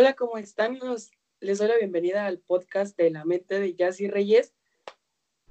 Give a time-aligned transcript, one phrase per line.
[0.00, 0.78] Hola, ¿cómo están?
[1.40, 4.54] les doy la bienvenida al podcast de la mente de Jazzy Reyes.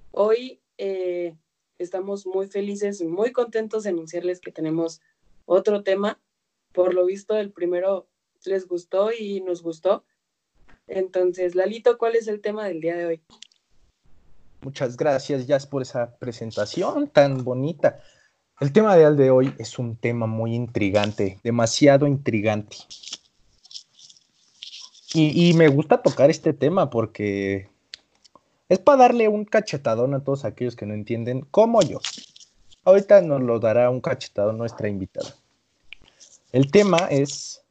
[0.09, 1.38] Hoy eh,
[1.77, 5.02] estamos muy felices, muy contentos de anunciarles que tenemos
[5.45, 6.20] otro tema.
[6.73, 8.09] Por lo visto, el primero
[8.43, 10.04] les gustó y nos gustó.
[10.88, 13.21] Entonces, Lalito, ¿cuál es el tema del día de hoy?
[14.61, 18.02] Muchas gracias, Jazz, por esa presentación tan bonita.
[18.59, 22.77] El tema de hoy es un tema muy intrigante, demasiado intrigante.
[25.13, 27.67] Y, me gusta tocar este tema porque
[28.67, 32.00] es para darle un cachetadón a todos aquellos que no entienden, como yo.
[32.84, 35.34] Ahorita nos lo dará un cachetadón nuestra invitada.
[36.52, 37.64] El tema es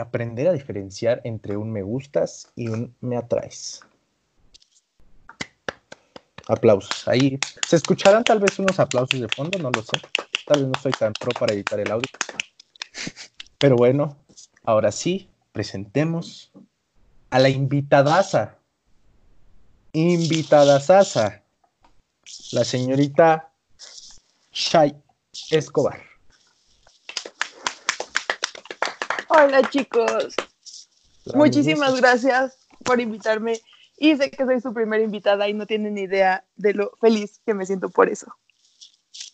[0.00, 3.80] aprender a diferenciar entre un me gustas y un me atraes.
[6.46, 7.08] Aplausos.
[7.08, 10.00] Ahí se escucharán tal vez unos aplausos de fondo, no lo sé.
[10.46, 12.08] Tal vez no soy tan pro para editar el audio.
[13.58, 14.16] Pero bueno,
[14.64, 16.52] ahora sí, presentemos
[17.30, 18.58] a la invitadaza.
[19.92, 21.42] Invitadazaza.
[22.52, 23.50] La señorita
[24.52, 24.94] Shai
[25.50, 26.02] Escobar.
[29.28, 30.34] Hola chicos.
[31.34, 33.60] Muchísimas gracias por invitarme.
[33.96, 37.40] Y sé que soy su primera invitada y no tienen ni idea de lo feliz
[37.44, 38.26] que me siento por eso.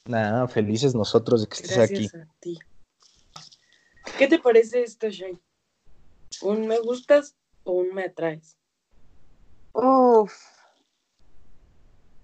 [0.06, 2.06] Nada, felices nosotros de que estés aquí.
[2.06, 2.58] A ti.
[4.18, 5.38] ¿Qué te parece esto, Shai?
[6.42, 7.34] ¿Un me gustas
[7.64, 8.56] o un me atraes?
[9.72, 10.32] Uf.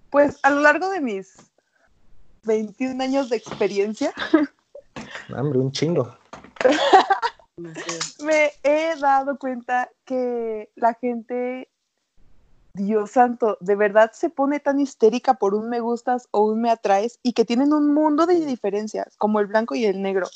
[0.09, 1.51] Pues a lo largo de mis
[2.43, 4.13] 21 años de experiencia.
[5.35, 6.15] Hombre, un chingo.
[8.23, 11.69] me he dado cuenta que la gente,
[12.73, 16.71] Dios santo, de verdad se pone tan histérica por un me gustas o un me
[16.71, 20.27] atraes y que tienen un mundo de diferencias, como el blanco y el negro.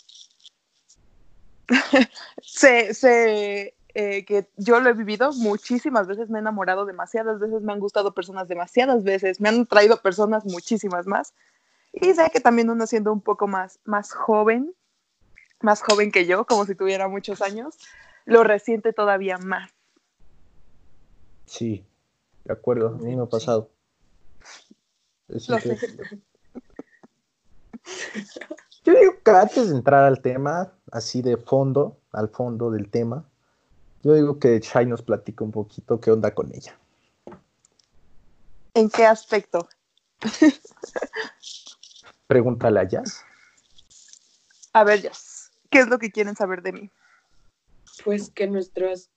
[2.42, 7.62] se, se eh, que yo lo he vivido muchísimas veces, me he enamorado demasiadas veces,
[7.62, 11.34] me han gustado personas demasiadas veces, me han traído personas muchísimas más.
[11.94, 14.76] Y sé que también uno siendo un poco más, más joven,
[15.62, 17.78] más joven que yo, como si tuviera muchos años,
[18.26, 19.72] lo resiente todavía más.
[21.46, 21.86] Sí,
[22.44, 23.70] de acuerdo, a mí me ha pasado.
[28.84, 33.26] Yo digo que antes de entrar al tema, así de fondo, al fondo del tema,
[34.06, 36.78] yo digo que Shai nos platica un poquito qué onda con ella.
[38.76, 39.68] ¿En qué aspecto?
[42.28, 43.24] Pregúntale a Jazz.
[44.74, 46.92] A ver, Jazz, ¿qué es lo que quieren saber de mí?
[48.04, 49.10] Pues que nuestros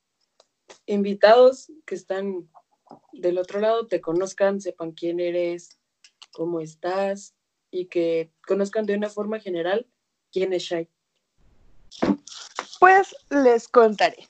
[0.86, 2.48] invitados que están
[3.12, 5.78] del otro lado te conozcan, sepan quién eres,
[6.32, 7.34] cómo estás
[7.70, 9.86] y que conozcan de una forma general
[10.32, 10.88] quién es Shai.
[12.80, 14.26] Pues les contaré.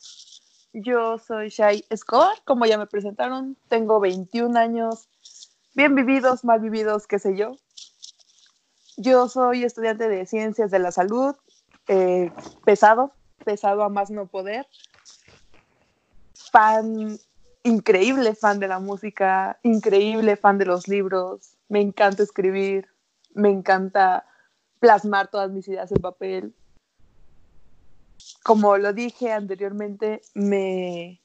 [0.73, 5.09] Yo soy Shai Escobar, como ya me presentaron, tengo 21 años,
[5.75, 7.57] bien vividos, mal vividos, qué sé yo.
[8.97, 11.35] Yo soy estudiante de Ciencias de la Salud,
[11.87, 12.31] eh,
[12.65, 13.13] pesado,
[13.45, 14.67] pesado a más no poder,
[16.51, 17.19] fan,
[17.63, 22.89] increíble fan de la música, increíble fan de los libros, me encanta escribir,
[23.35, 24.27] me encanta
[24.81, 26.55] plasmar todas mis ideas en papel,
[28.43, 31.21] como lo dije anteriormente, me...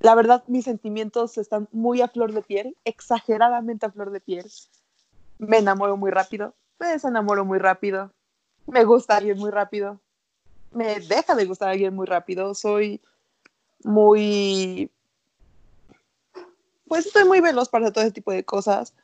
[0.00, 4.50] La verdad, mis sentimientos están muy a flor de piel, exageradamente a flor de piel.
[5.38, 8.12] Me enamoro muy rápido, me desenamoro muy rápido,
[8.66, 10.00] me gusta alguien muy rápido,
[10.72, 13.00] me deja de gustar alguien muy rápido, soy
[13.82, 14.90] muy...
[16.86, 18.94] Pues estoy muy veloz para todo ese tipo de cosas.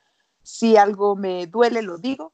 [0.42, 2.32] Si algo me duele, lo digo.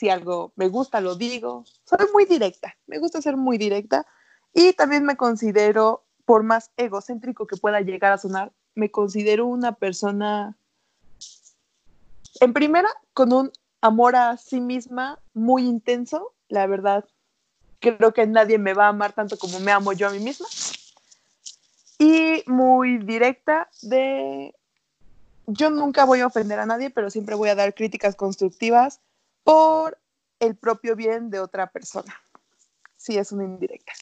[0.00, 1.66] Si algo me gusta, lo digo.
[1.84, 4.06] Soy muy directa, me gusta ser muy directa
[4.54, 9.72] y también me considero, por más egocéntrico que pueda llegar a sonar, me considero una
[9.72, 10.56] persona,
[12.40, 13.52] en primera, con un
[13.82, 17.04] amor a sí misma muy intenso, la verdad.
[17.78, 20.46] Creo que nadie me va a amar tanto como me amo yo a mí misma.
[21.98, 24.54] Y muy directa de,
[25.46, 29.02] yo nunca voy a ofender a nadie, pero siempre voy a dar críticas constructivas
[29.50, 29.98] por
[30.38, 32.14] el propio bien de otra persona.
[32.96, 33.92] Sí, es una indirecta.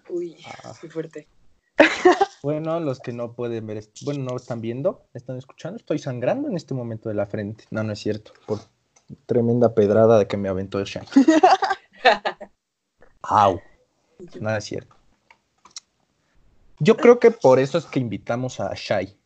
[0.08, 0.72] Uy, ah.
[0.80, 1.28] qué fuerte.
[2.42, 6.56] Bueno, los que no pueden ver, bueno, no están viendo, están escuchando, estoy sangrando en
[6.56, 7.64] este momento de la frente.
[7.70, 8.60] No, no es cierto, por
[9.26, 11.06] tremenda pedrada de que me aventó el Shai.
[13.22, 13.60] Au.
[14.40, 14.96] No es cierto.
[16.78, 19.18] Yo creo que por eso es que invitamos a Shai.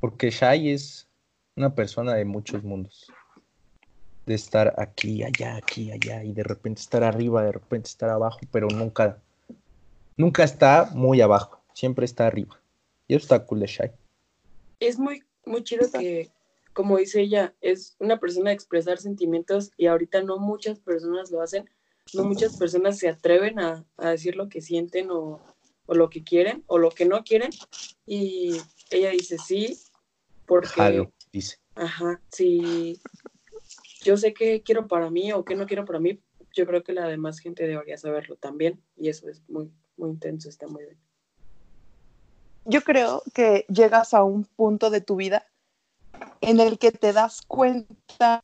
[0.00, 1.08] Porque Shai es
[1.56, 3.12] una persona de muchos mundos
[4.28, 8.38] de estar aquí, allá, aquí, allá, y de repente estar arriba, de repente estar abajo,
[8.52, 9.18] pero nunca,
[10.18, 12.60] nunca está muy abajo, siempre está arriba.
[13.08, 13.90] Y eso está cool de Shai.
[14.80, 16.30] Es muy, muy chido que,
[16.74, 21.40] como dice ella, es una persona de expresar sentimientos y ahorita no muchas personas lo
[21.40, 21.68] hacen,
[22.12, 25.40] no muchas personas se atreven a, a decir lo que sienten o,
[25.86, 27.50] o, lo que quieren o lo que no quieren.
[28.06, 28.58] Y
[28.90, 29.78] ella dice sí,
[30.48, 30.68] porque...
[30.68, 31.58] Jalo, dice.
[31.76, 33.00] Ajá, sí
[34.02, 36.22] yo sé qué quiero para mí o qué no quiero para mí,
[36.54, 40.48] yo creo que la demás gente debería saberlo también y eso es muy, muy intenso,
[40.48, 40.98] está muy bien.
[42.64, 45.46] Yo creo que llegas a un punto de tu vida
[46.40, 48.40] en el que te das cuenta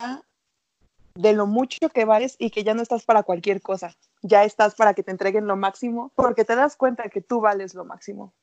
[1.14, 4.74] de lo mucho que vales y que ya no estás para cualquier cosa, ya estás
[4.74, 8.34] para que te entreguen lo máximo, porque te das cuenta que tú vales lo máximo.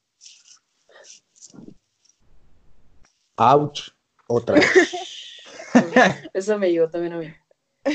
[3.42, 3.90] Ouch,
[4.28, 4.68] otra vez.
[6.34, 7.34] Eso me llegó también a mí.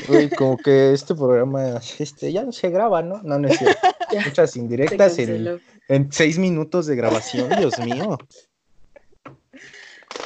[0.09, 3.23] Uy, como que este programa este, ya no se graba, ¿no?
[3.23, 3.81] No, no es cierto.
[4.27, 8.19] Muchas indirectas en, en, seis minutos de grabación, Dios mío.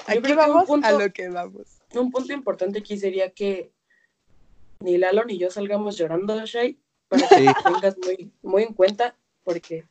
[0.07, 1.67] Aquí vamos punto, a lo que vamos.
[1.95, 3.73] Un punto importante aquí sería que
[4.81, 6.79] ni Lalo ni yo salgamos llorando, Shay,
[7.09, 7.47] para que sí.
[7.65, 9.15] tengas muy, muy en cuenta,
[9.45, 9.85] porque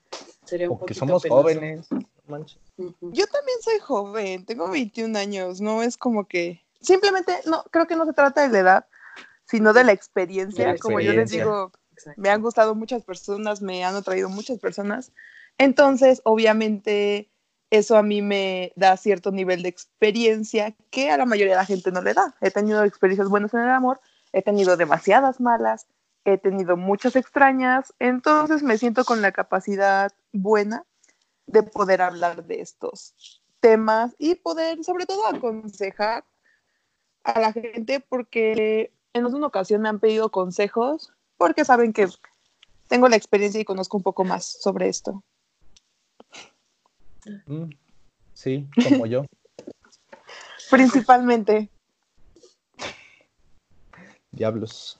[0.46, 1.42] sería un porque somos penoso.
[1.42, 1.88] jóvenes.
[2.30, 2.60] Manches.
[2.78, 7.96] Yo también soy joven, tengo 21 años, no es como que simplemente, no, creo que
[7.96, 8.86] no se trata de la edad,
[9.46, 10.66] sino de la experiencia.
[10.66, 10.82] La experiencia.
[10.82, 12.22] Como yo les digo, Exacto.
[12.22, 15.12] me han gustado muchas personas, me han atraído muchas personas.
[15.58, 17.30] Entonces, obviamente,
[17.70, 21.66] eso a mí me da cierto nivel de experiencia que a la mayoría de la
[21.66, 22.36] gente no le da.
[22.42, 24.00] He tenido experiencias buenas en el amor,
[24.32, 25.88] he tenido demasiadas malas,
[26.26, 30.86] he tenido muchas extrañas, entonces me siento con la capacidad buena
[31.52, 36.24] de poder hablar de estos temas y poder, sobre todo, aconsejar
[37.24, 42.08] a la gente porque en una ocasión me han pedido consejos porque saben que
[42.88, 45.24] tengo la experiencia y conozco un poco más sobre esto.
[47.48, 47.70] Mm,
[48.34, 49.26] sí, como yo.
[50.72, 51.70] Principalmente.
[54.32, 55.00] Diablos.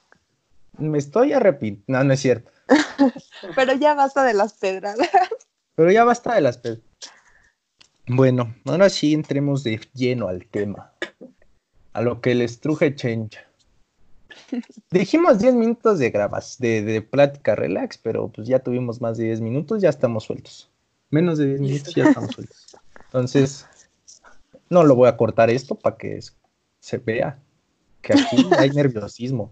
[0.78, 1.98] Me estoy arrepintiendo.
[1.98, 2.50] No, no es cierto.
[3.54, 5.08] Pero ya basta de las pedradas.
[5.80, 6.60] Pero ya basta de las.
[8.06, 10.92] Bueno, ahora sí entremos de lleno al tema
[11.94, 13.40] a lo que les truje chencha.
[14.90, 19.24] Dijimos 10 minutos de grabas, de, de, plática relax, pero pues ya tuvimos más de
[19.24, 20.70] 10 minutos, ya estamos sueltos.
[21.08, 22.76] Menos de 10 minutos, ya estamos sueltos.
[23.06, 23.66] Entonces,
[24.68, 26.20] no lo voy a cortar esto para que
[26.80, 27.38] se vea
[28.02, 29.50] que aquí hay nerviosismo.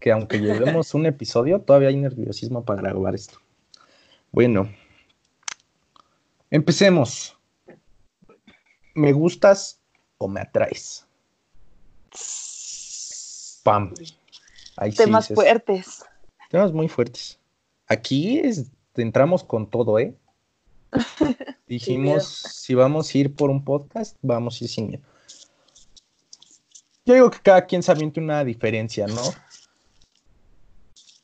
[0.00, 3.38] Que aunque llevemos un episodio, todavía hay nerviosismo para grabar esto.
[4.32, 4.68] Bueno,
[6.50, 7.36] empecemos.
[8.94, 9.80] ¿Me gustas
[10.18, 11.06] o me atraes?
[13.62, 13.94] Pam.
[14.76, 16.04] Ahí temas sí, fuertes.
[16.50, 17.38] Temas muy fuertes.
[17.86, 20.14] Aquí es, entramos con todo, ¿eh?
[21.66, 25.02] Dijimos, si vamos a ir por un podcast, vamos a ir sin miedo.
[27.04, 29.22] Yo digo que cada quien se aviente una diferencia, ¿no?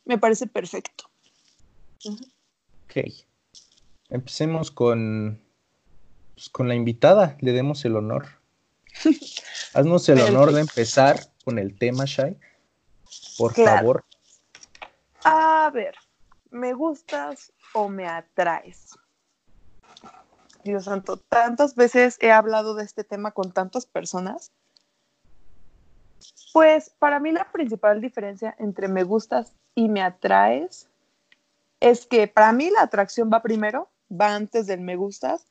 [0.04, 1.04] Me parece perfecto.
[2.04, 3.25] Ok.
[4.08, 5.42] Empecemos con,
[6.34, 8.26] pues, con la invitada, le demos el honor.
[9.74, 12.38] Haznos el honor de empezar con el tema, Shai.
[13.38, 13.76] Por claro.
[13.78, 14.04] favor.
[15.24, 15.94] A ver,
[16.50, 18.96] ¿me gustas o me atraes?
[20.62, 24.52] Dios santo, tantas veces he hablado de este tema con tantas personas.
[26.52, 30.88] Pues para mí la principal diferencia entre me gustas y me atraes
[31.80, 35.46] es que para mí la atracción va primero, va antes del me gustas,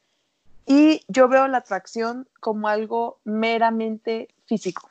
[0.65, 4.89] y yo veo la atracción como algo meramente físico.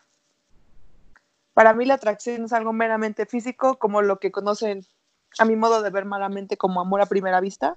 [1.53, 4.85] Para mí la atracción es algo meramente físico, como lo que conocen,
[5.39, 7.77] a mi modo de ver malamente, como amor a primera vista.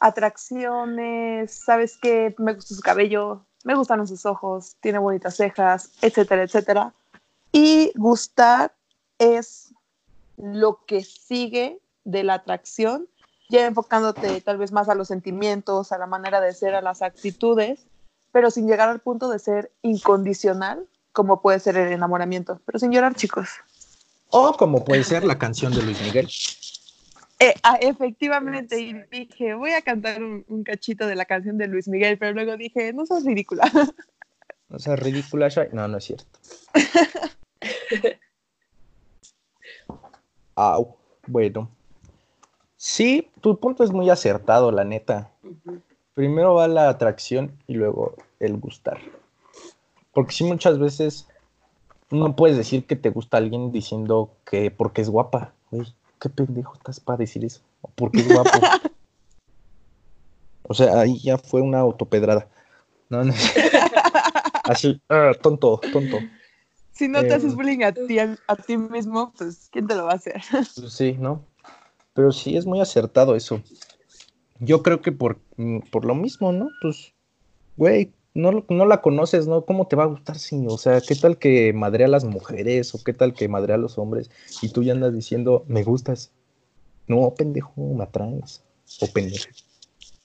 [0.00, 2.34] Atracciones, ¿sabes qué?
[2.38, 6.94] Me gusta su cabello, me gustan sus ojos, tiene bonitas cejas, etcétera, etcétera.
[7.50, 8.74] Y gustar
[9.18, 9.74] es
[10.36, 13.08] lo que sigue de la atracción
[13.48, 17.02] ya enfocándote tal vez más a los sentimientos, a la manera de ser, a las
[17.02, 17.86] actitudes,
[18.32, 22.92] pero sin llegar al punto de ser incondicional, como puede ser el enamoramiento, pero sin
[22.92, 23.48] llorar, chicos.
[24.30, 26.28] O como puede ser la canción de Luis Miguel.
[27.40, 31.68] Eh, ah, efectivamente, y dije, voy a cantar un, un, cachito de la canción de
[31.68, 33.70] Luis Miguel, pero luego dije, no seas ridícula.
[34.68, 36.26] No seas ridícula, no, no es cierto.
[40.54, 41.70] Au, bueno.
[42.88, 45.30] Sí, tu punto es muy acertado, la neta.
[45.42, 45.82] Uh -huh.
[46.14, 48.98] Primero va la atracción y luego el gustar.
[50.14, 51.28] Porque sí, muchas veces
[52.10, 55.52] no puedes decir que te gusta alguien diciendo que porque es guapa.
[55.70, 57.60] Güey, qué pendejo estás para decir eso.
[57.94, 58.58] Porque es guapo.
[60.62, 62.48] o sea, ahí ya fue una autopedrada.
[63.10, 63.34] No, no.
[64.64, 66.20] Así, ah, tonto, tonto.
[66.92, 67.56] Si no te haces Em.
[67.56, 70.40] bullying a ti, a ti mismo, pues ¿quién te lo va a hacer?
[70.50, 71.44] Pues sí, ¿no?
[72.18, 73.62] Pero sí es muy acertado eso.
[74.58, 76.68] Yo creo que por, mm, por lo mismo, ¿no?
[76.80, 77.14] Pues,
[77.76, 79.64] güey, no, lo- no la conoces, ¿no?
[79.64, 82.92] ¿Cómo te va a gustar si, o sea, qué tal que madrea a las mujeres
[82.92, 84.32] o qué tal que madrea a los hombres
[84.62, 86.32] y tú ya andas diciendo, me gustas?
[87.06, 88.64] No, pendejo, me atraes.
[89.00, 89.46] O pendejo.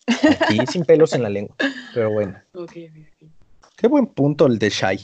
[0.07, 1.55] Aquí sin pelos en la lengua.
[1.93, 3.29] Pero bueno, Ok, ok, ok.
[3.77, 4.97] qué buen punto el de Shai.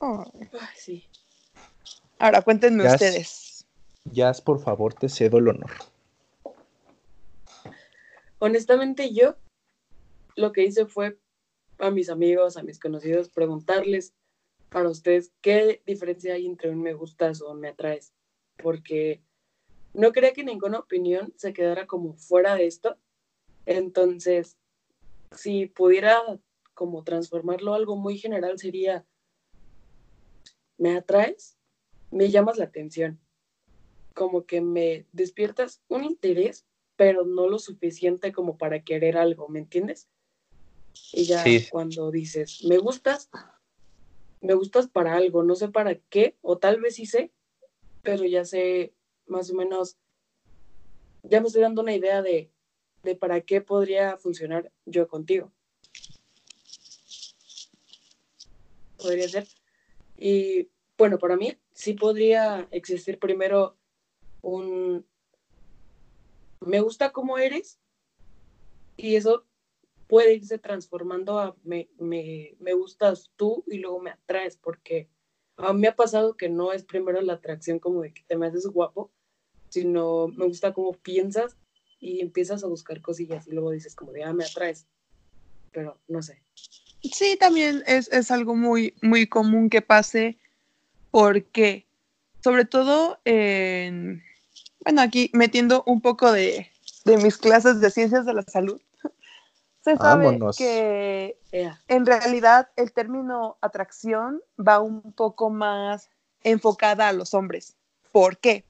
[0.00, 0.26] Ay,
[0.74, 1.04] sí.
[2.18, 3.43] Ahora cuéntenme ustedes.
[4.04, 5.70] Jazz, por favor, te cedo el honor.
[8.38, 9.36] Honestamente, yo
[10.36, 11.18] lo que hice fue
[11.78, 14.14] a mis amigos, a mis conocidos, preguntarles
[14.68, 18.12] para ustedes qué diferencia hay entre un me gustas o un me atraes.
[18.62, 19.22] Porque
[19.94, 22.98] no quería que ninguna opinión se quedara como fuera de esto.
[23.66, 24.58] Entonces,
[25.32, 26.20] si pudiera
[26.74, 29.06] como transformarlo a algo muy general, sería,
[30.76, 31.56] me atraes,
[32.10, 33.23] me llamas la atención.
[34.14, 36.66] Como que me despiertas un interés
[36.96, 40.08] pero no lo suficiente como para querer algo, ¿me entiendes?
[41.12, 41.66] Y ya Sí.
[41.70, 43.30] cuando dices, me gustas,
[44.40, 47.32] me gustas para algo, no sé para qué, o tal vez sí sé,
[48.02, 48.94] pero ya sé
[49.26, 49.98] más o menos,
[51.22, 52.52] ya me estoy dando una idea de,
[53.02, 55.52] de para qué podría funcionar yo contigo.
[58.98, 59.48] Podría ser.
[60.16, 63.76] Y bueno, para mí sí podría existir primero
[64.44, 65.06] un,
[66.60, 67.78] me gusta cómo eres
[68.96, 69.44] y eso
[70.06, 75.08] puede irse transformando a me, me, me gustas tú y luego me atraes porque
[75.56, 78.36] a mí me ha pasado que no es primero la atracción como de que te
[78.36, 79.10] me haces guapo,
[79.70, 81.56] sino me gusta cómo piensas
[81.98, 84.86] y empiezas a buscar cosillas y luego dices como de, ah, me atraes,
[85.72, 86.42] pero no sé.
[87.02, 90.38] Sí, también es, es algo muy, muy común que pase
[91.10, 91.86] porque,
[92.42, 94.22] sobre todo en,
[94.84, 96.70] bueno, aquí metiendo un poco de,
[97.04, 98.80] de mis clases de ciencias de la salud,
[99.84, 100.56] se sabe Vámonos.
[100.56, 101.38] que
[101.88, 106.10] en realidad el término atracción va un poco más
[106.42, 107.74] enfocada a los hombres.
[108.12, 108.64] ¿Por qué?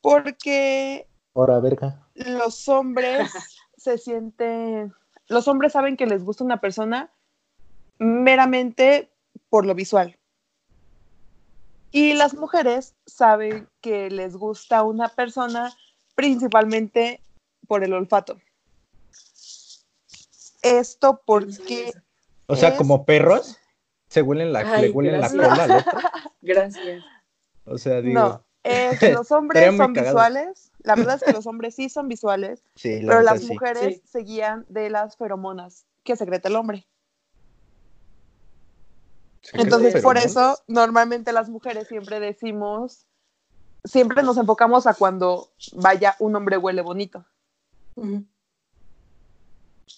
[0.00, 2.06] Porque Ahora, verga.
[2.14, 3.30] los hombres
[3.76, 4.92] se sienten,
[5.28, 7.10] los hombres saben que les gusta una persona
[7.98, 9.10] meramente
[9.48, 10.16] por lo visual.
[11.92, 15.74] Y las mujeres saben que les gusta una persona
[16.14, 17.20] principalmente
[17.66, 18.38] por el olfato.
[20.62, 21.92] Esto porque.
[22.46, 23.56] O sea, Es- como perros,
[24.08, 25.48] se huelen la, Ay, le huelen la gracias.
[25.48, 25.98] cola al otro.
[26.42, 27.04] Gracias.
[27.64, 30.16] O sea, digo, no, es que los hombres son cagado.
[30.16, 30.70] visuales.
[30.82, 33.48] La verdad es que los hombres sí son visuales, sí, la pero las sí.
[33.52, 34.02] mujeres Sí.
[34.06, 36.86] se guían de las feromonas que secreta el hombre.
[39.42, 43.06] Sí, Entonces, por eso, normalmente las mujeres siempre decimos,
[43.84, 47.24] siempre nos enfocamos a cuando vaya un hombre huele bonito.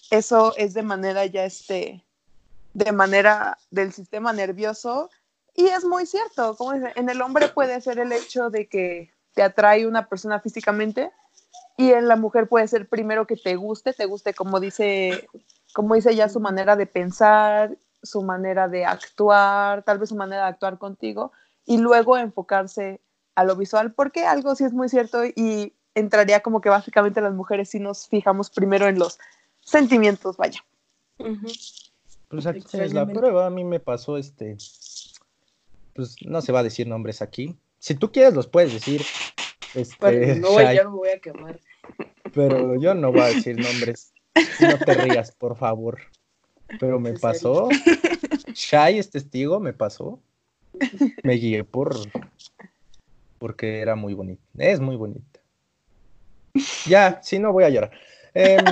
[0.09, 2.03] Eso es de manera ya este,
[2.73, 5.09] de manera del sistema nervioso.
[5.55, 9.11] Y es muy cierto, como dice, en el hombre puede ser el hecho de que
[9.33, 11.11] te atrae una persona físicamente
[11.77, 15.27] y en la mujer puede ser primero que te guste, te guste como dice,
[15.73, 20.43] como dice ya su manera de pensar, su manera de actuar, tal vez su manera
[20.43, 21.31] de actuar contigo
[21.65, 23.01] y luego enfocarse
[23.35, 27.33] a lo visual, porque algo sí es muy cierto y entraría como que básicamente las
[27.33, 29.19] mujeres sí nos fijamos primero en los
[29.61, 30.63] sentimientos, vaya.
[32.27, 33.45] Pues aquí tienes la prueba.
[33.45, 34.57] A mí me pasó este.
[35.93, 37.55] Pues no se va a decir nombres aquí.
[37.79, 39.03] Si tú quieres, los puedes decir.
[39.75, 41.59] Este, Bueno, no voy, Shai, ya me voy a quemar.
[42.33, 44.13] pero yo no voy a decir nombres.
[44.59, 45.99] No te rías, por favor.
[46.79, 47.69] Pero me ¿En pasó.
[48.53, 50.19] Shai es testigo, me pasó.
[51.23, 51.95] Me guié por.
[53.39, 54.43] Porque era muy bonita.
[54.57, 55.39] Es muy bonita.
[56.85, 57.91] Ya, si no voy a llorar.
[58.33, 58.63] Em,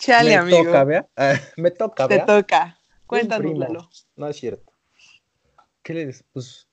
[0.00, 0.64] Chale, me amigo.
[0.64, 1.08] toca, ¿vea?
[1.16, 2.26] Ah, me toca, Te ¿vea?
[2.26, 2.78] toca.
[3.06, 3.58] Cuéntanos.
[3.58, 3.88] Lalo.
[4.16, 4.72] No es cierto.
[5.82, 6.24] ¿Qué le dices?
[6.32, 6.68] Pues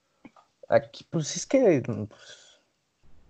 [0.68, 2.60] aquí, pues es que pues,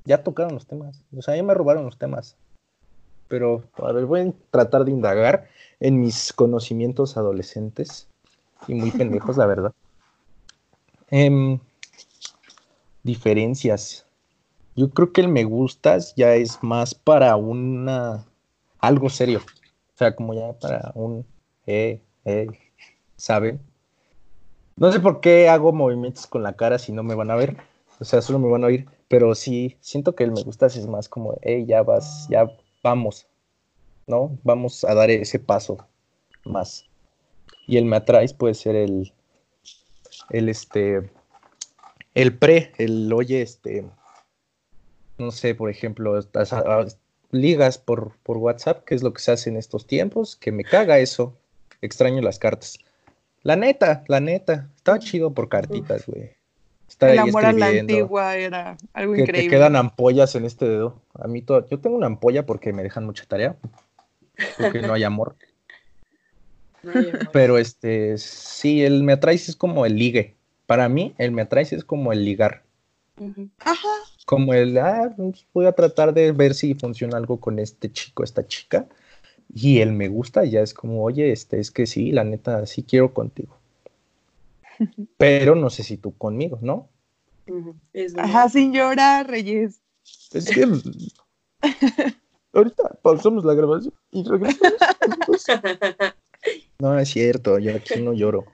[0.04, 1.02] ya tocaron los temas.
[1.16, 2.36] O sea, ya me robaron los temas.
[3.32, 5.48] Pero, a ver, voy a tratar de indagar
[5.80, 8.06] en mis conocimientos adolescentes
[8.68, 9.72] y muy pendejos, la verdad.
[11.10, 11.58] Em,
[13.02, 14.04] diferencias.
[14.76, 18.26] Yo creo que el me gustas ya es más para una
[18.78, 19.40] algo serio.
[19.94, 21.24] O sea, como ya para un
[21.66, 22.48] eh, eh,
[23.16, 23.58] ¿saben?
[24.76, 27.56] No sé por qué hago movimientos con la cara si no me van a ver.
[27.98, 28.86] O sea, solo me van a oír.
[29.08, 32.46] Pero sí, siento que el me gusta es más como, hey, ya vas, ya
[32.82, 33.26] vamos.
[34.06, 34.38] ¿No?
[34.42, 35.86] Vamos a dar ese paso
[36.44, 36.86] más.
[37.66, 39.12] Y el me atraes puede ser el,
[40.30, 41.10] el este,
[42.14, 43.86] el pre, el oye, este,
[45.18, 46.18] no sé, por ejemplo,
[47.30, 50.64] ligas por, por WhatsApp, que es lo que se hace en estos tiempos, que me
[50.64, 51.36] caga eso.
[51.80, 52.78] Extraño las cartas.
[53.42, 56.30] La neta, la neta, estaba chido por cartitas, güey.
[57.10, 59.48] El amor a la antigua era algo que increíble.
[59.48, 61.00] Te quedan ampollas en este dedo.
[61.14, 63.56] A mí todo, yo tengo una ampolla porque me dejan mucha tarea,
[64.58, 65.36] porque no hay amor.
[67.32, 70.34] Pero este, sí, el me atraes es como el ligue.
[70.66, 72.62] Para mí, el me atraes es como el ligar.
[73.60, 73.88] Ajá.
[74.26, 78.24] Como el, ah, pues, voy a tratar de ver si funciona algo con este chico,
[78.24, 78.86] esta chica.
[79.54, 82.82] Y el me gusta ya es como, oye, este, es que sí, la neta, sí
[82.82, 83.58] quiero contigo.
[85.18, 86.88] Pero no sé si tú conmigo, ¿no?
[88.16, 89.80] Ajá, sin llorar, Reyes.
[90.32, 90.66] Es que
[92.52, 95.46] ahorita pausamos la grabación y regresamos.
[96.78, 98.44] no, es cierto, yo aquí no lloro.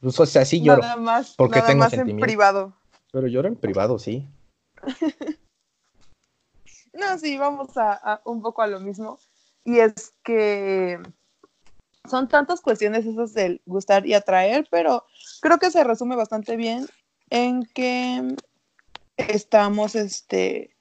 [0.00, 0.82] Pues, o sea, sí lloro.
[0.82, 2.76] Nada más, porque nada tengo más en privado.
[3.12, 4.28] Pero lloro en privado, sí.
[6.92, 9.18] no, sí, vamos a, a, un poco a lo mismo.
[9.64, 10.98] Y es que
[12.08, 15.04] son tantas cuestiones esas del gustar y atraer, pero
[15.40, 16.86] creo que se resume bastante bien
[17.32, 18.36] en que
[19.16, 20.76] estamos, este,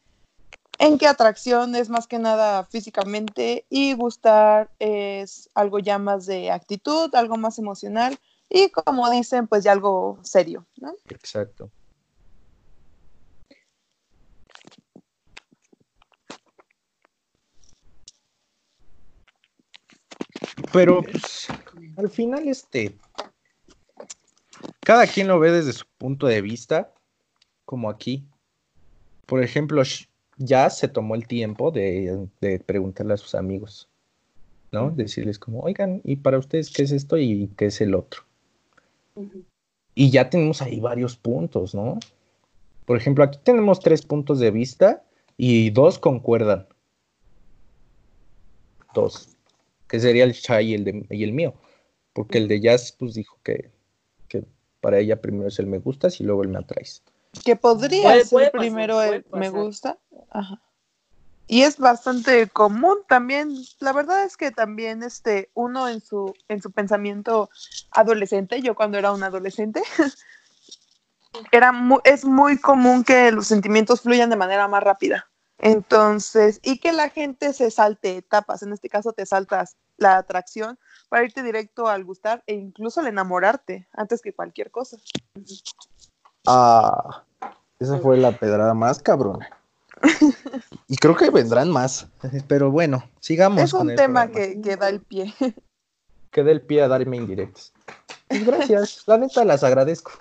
[0.80, 6.52] en que atracción es más que nada físicamente y gustar es algo ya más de
[6.52, 10.68] actitud, algo más emocional y como dicen, pues ya algo serio.
[11.08, 11.72] Exacto.
[20.74, 21.48] Pero pues,
[21.96, 22.98] al final, este,
[24.82, 26.94] cada quien lo ve desde su punto de vista,
[27.66, 28.26] como aquí.
[29.26, 29.82] Por ejemplo,
[30.38, 33.88] ya se tomó el tiempo de, de preguntarle a sus amigos,
[34.72, 34.92] ¿no?
[34.92, 38.24] Decirles como, oigan, ¿y para ustedes qué es esto y qué es el otro?
[39.96, 42.00] Y ya tenemos ahí varios puntos, ¿no?
[42.86, 45.04] Por ejemplo, aquí tenemos tres puntos de vista
[45.38, 46.68] y dos concuerdan.
[48.94, 49.30] Dos.
[49.88, 51.54] Que sería el Chai y el, de, y el mío.
[52.14, 53.70] Porque el de Jazz, pues dijo que
[54.82, 57.04] para ella primero es el me gustas y luego el me atraes.
[57.46, 59.98] Que podría Puede- ser puede pasar, primero el me gusta.
[60.30, 60.62] Ajá.
[61.48, 63.54] Y es bastante común también.
[63.80, 67.50] La verdad es que también este, uno en su, en su pensamiento
[67.92, 69.82] adolescente, yo cuando era un adolescente,
[71.52, 75.28] era es muy común que los sentimientos fluyan de manera más rápida.
[75.58, 78.64] Entonces, y que la gente se salte etapas.
[78.64, 80.80] En este caso, te saltas la atracción
[81.12, 84.96] para irte directo al gustar e incluso al enamorarte antes que cualquier cosa.
[86.48, 87.26] Ah,
[87.80, 89.40] esa fue la pedrada más cabrón.
[90.88, 92.08] Y creo que vendrán más.
[92.48, 93.62] Pero bueno, sigamos.
[93.62, 95.34] es un tema que, que da el pie.
[96.32, 97.74] Que dé el pie a darme indirectas.
[98.30, 100.14] Pues gracias, la neta las agradezco.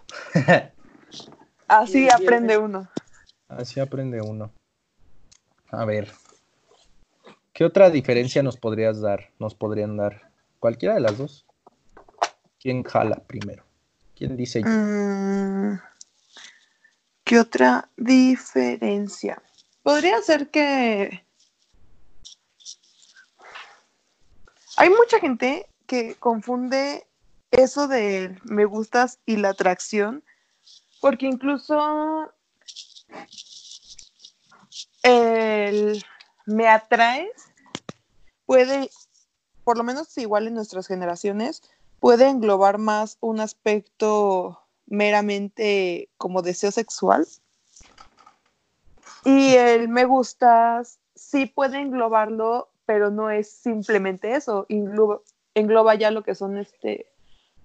[1.68, 2.88] Así aprende uno.
[3.46, 4.50] Así aprende uno.
[5.70, 6.11] A ver.
[7.53, 9.31] ¿Qué otra diferencia nos podrías dar?
[9.38, 10.30] Nos podrían dar.
[10.61, 11.46] Cualquiera de las dos.
[12.61, 13.64] ¿Quién jala primero?
[14.14, 14.68] ¿Quién dice yo?
[14.68, 15.81] Mm,
[17.25, 19.42] ¿Qué otra diferencia?
[19.83, 21.25] Podría ser que
[24.77, 27.07] hay mucha gente que confunde
[27.51, 30.23] eso de me gustas y la atracción,
[31.01, 32.31] porque incluso
[35.03, 36.05] el
[36.44, 37.51] me atraes
[38.44, 38.90] puede,
[39.71, 41.63] por lo menos igual en nuestras generaciones,
[42.01, 47.25] puede englobar más un aspecto meramente como deseo sexual.
[49.25, 55.21] Y el me gustas sí puede englobarlo, pero no es simplemente eso, engloba,
[55.55, 57.07] engloba ya lo que son este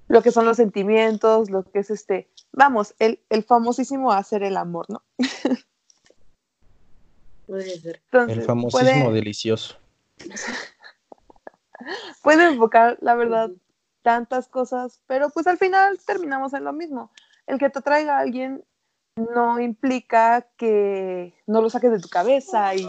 [0.08, 4.58] lo que son los sentimientos, lo que es este, vamos, el, el famosísimo hacer el
[4.58, 5.02] amor, ¿no?
[7.48, 8.00] Podría ser.
[8.12, 9.78] Entonces, El famosísimo puede, delicioso.
[12.24, 13.52] puede enfocar, la verdad,
[14.02, 17.12] tantas cosas, pero pues al final terminamos en lo mismo.
[17.48, 18.64] El que te traiga a alguien
[19.16, 22.88] no implica que no lo saques de tu cabeza y,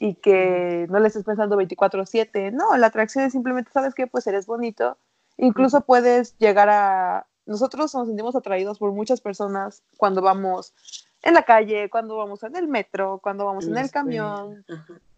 [0.00, 2.52] y que no le estés pensando 24/7.
[2.52, 4.06] No, la atracción es simplemente, ¿sabes qué?
[4.06, 4.96] Pues eres bonito.
[5.36, 7.26] Incluso puedes llegar a...
[7.44, 10.74] Nosotros nos sentimos atraídos por muchas personas cuando vamos
[11.22, 14.64] en la calle, cuando vamos en el metro, cuando vamos en el camión,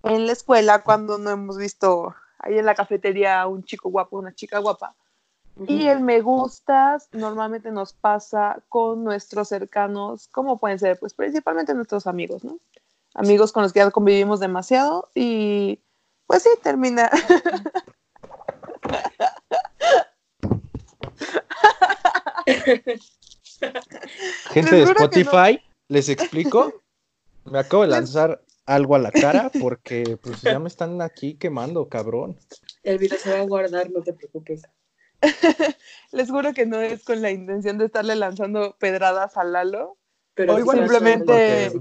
[0.02, 4.18] en la escuela cuando no hemos visto ahí en la cafetería a un chico guapo,
[4.18, 4.94] una chica guapa.
[5.66, 11.74] Y el me gustas normalmente nos pasa con nuestros cercanos, como pueden ser, pues principalmente
[11.74, 12.60] nuestros amigos, ¿no?
[13.14, 15.80] Amigos con los que ya convivimos demasiado y
[16.26, 17.10] pues sí, termina.
[24.50, 26.72] Gente de Spotify, les explico.
[27.44, 31.88] Me acabo de lanzar algo a la cara porque pues ya me están aquí quemando,
[31.88, 32.36] cabrón.
[32.82, 34.62] El video se va a guardar, no te preocupes.
[36.12, 39.96] Les juro que no es con la intención de estarle lanzando pedradas a Lalo.
[40.34, 41.72] Pero O simplemente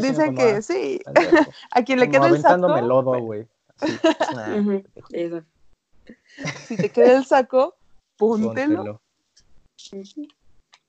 [0.00, 1.00] Dicen que ah, sí.
[1.70, 3.46] A quien le queda el saco, lodo, güey.
[5.12, 5.44] Eso.
[6.66, 7.76] si te queda el saco,
[8.16, 9.00] póntelo.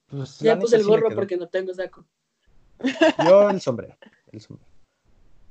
[0.09, 2.03] Pues, Ya puse el gorro porque no tengo saco.
[3.23, 3.95] Yo el sombrero,
[4.31, 4.70] el sombrero.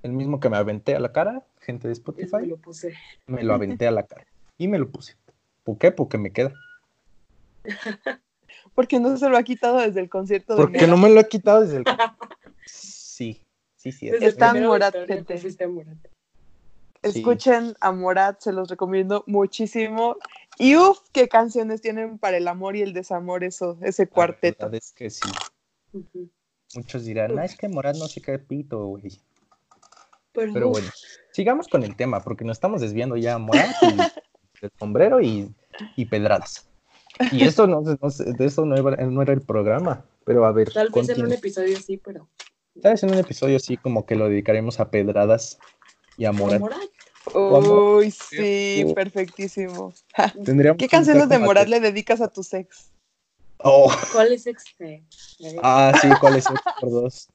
[0.02, 2.94] El mismo que me aventé a la cara, gente de Eso me Spotify, lo puse.
[3.26, 4.26] me lo aventé a la cara.
[4.56, 5.16] Y me lo puse.
[5.64, 5.92] ¿Por qué?
[5.92, 6.52] Porque me queda.
[8.74, 11.28] Porque no se lo ha quitado desde el concierto de Porque no me lo he
[11.28, 11.84] quitado desde el...
[12.66, 13.44] Sí,
[13.76, 14.08] sí, sí.
[14.08, 15.34] Es Está Morat, gente.
[15.64, 15.96] a Morat.
[17.02, 17.08] Sí.
[17.18, 20.16] Escuchen a Morat, se los recomiendo muchísimo.
[20.58, 24.66] Y uff, qué canciones tienen para el amor y el desamor eso, ese La cuarteto.
[24.66, 25.28] verdad es que sí.
[26.74, 29.20] Muchos dirán, no, es que Morad no sé qué pito, güey.
[30.32, 30.88] Pero, Pero bueno,
[31.32, 33.86] sigamos con el tema, porque nos estamos desviando ya a Morad y
[34.64, 35.52] el sombrero y,
[35.96, 36.68] y pedradas.
[37.32, 40.04] Y eso no, no- de eso no era, no era el programa.
[40.24, 42.28] Pero a ver, tal vez en un episodio sí, pero.
[42.80, 45.58] tal vez en un episodio así como que lo dedicaremos a pedradas
[46.16, 46.32] y a.
[46.32, 46.62] Morat.
[47.34, 49.92] Uy, sí, Qué- perfectísimo.
[50.44, 52.92] Tendríamos ¿Qué que canciones de Morat que- le dedicas a tu ex?
[53.62, 55.04] Oh, ¿Cuál es este?
[55.62, 57.28] ah, sí, ¿cuál es el por dos?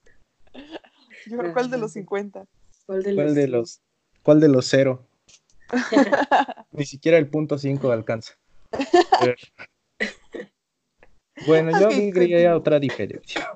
[1.28, 2.46] Yo creo cuál de los 50.
[2.86, 3.36] ¿Cuál de ¿Cuál los?
[3.36, 3.82] de los,
[4.24, 5.08] cuál de los cero?
[6.72, 8.34] Ni siquiera el punto 5 alcanza.
[11.46, 13.52] Bueno, yo Ok, diría otra diferencia.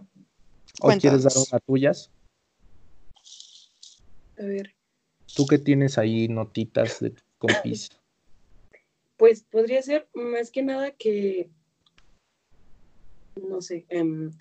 [0.81, 1.01] ¿O Cuéntanos.
[1.01, 2.11] quieres dar una tuyas?
[4.37, 4.75] A ver,
[5.35, 7.89] Tú que tienes ahí notitas de compis.
[9.17, 11.49] pues podría ser más que nada que.
[13.35, 13.85] No sé.
[13.89, 14.31] em,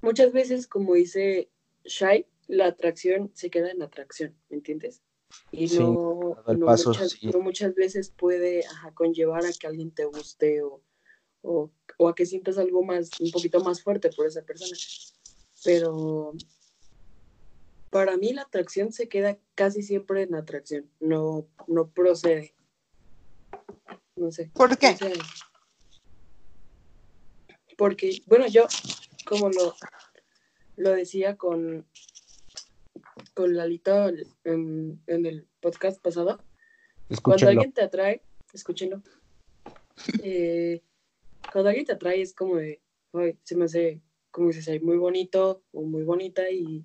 [0.00, 1.50] muchas veces, como dice
[1.84, 5.02] Shai, la atracción se queda en atracción, ¿me entiendes?
[5.50, 7.28] Y Sí, no, no paso, muchas, sí.
[7.28, 10.82] no muchas veces puede ajá, conllevar a que alguien te guste o,
[11.42, 14.76] o, o a que sientas algo más, un poquito más fuerte por esa persona.
[15.64, 16.32] Pero
[17.90, 22.54] para mí la atracción se queda casi siempre en atracción, no, no procede.
[24.16, 24.50] No sé.
[24.54, 24.88] ¿Por qué?
[24.90, 25.12] O sea,
[27.76, 28.66] porque, bueno, yo,
[29.26, 29.74] como lo,
[30.76, 31.86] lo decía con,
[33.34, 34.10] con Lalita
[34.44, 36.40] en, en el podcast pasado,
[37.22, 39.02] cuando alguien te atrae, escúchenlo,
[40.22, 40.82] eh,
[41.52, 42.80] cuando alguien te atrae es como de,
[43.12, 46.84] "Ay, se me hace, como dices, muy bonito o muy bonita y,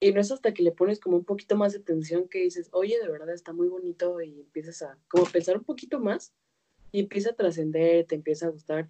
[0.00, 2.68] y no es hasta que le pones como un poquito más de atención que dices,
[2.72, 6.32] oye, de verdad está muy bonito y empiezas a como pensar un poquito más
[6.92, 8.88] y empieza a trascender, te empieza a gustar.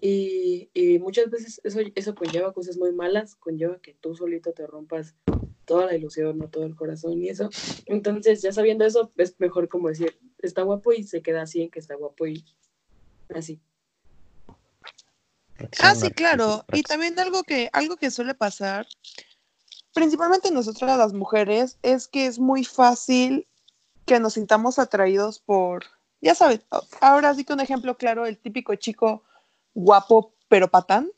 [0.00, 4.66] Y, y muchas veces eso, eso conlleva cosas muy malas, conlleva que tú solito te
[4.66, 5.14] rompas
[5.64, 7.48] toda la ilusión, no todo el corazón y eso.
[7.86, 11.70] Entonces, ya sabiendo eso, es mejor como decir, está guapo y se queda así en
[11.70, 12.44] que está guapo y
[13.34, 13.60] así.
[15.80, 16.64] Ah, sí, claro.
[16.72, 18.86] Y también algo que, algo que suele pasar,
[19.94, 23.46] principalmente nosotras las mujeres, es que es muy fácil
[24.06, 25.84] que nos sintamos atraídos por,
[26.20, 26.60] ya sabes,
[27.00, 29.22] ahora sí que un ejemplo claro, el típico chico
[29.74, 31.10] guapo pero patán.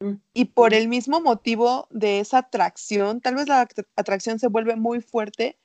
[0.00, 0.14] Mm.
[0.34, 4.76] Y por el mismo motivo de esa atracción, tal vez la at- atracción se vuelve
[4.76, 5.58] muy fuerte,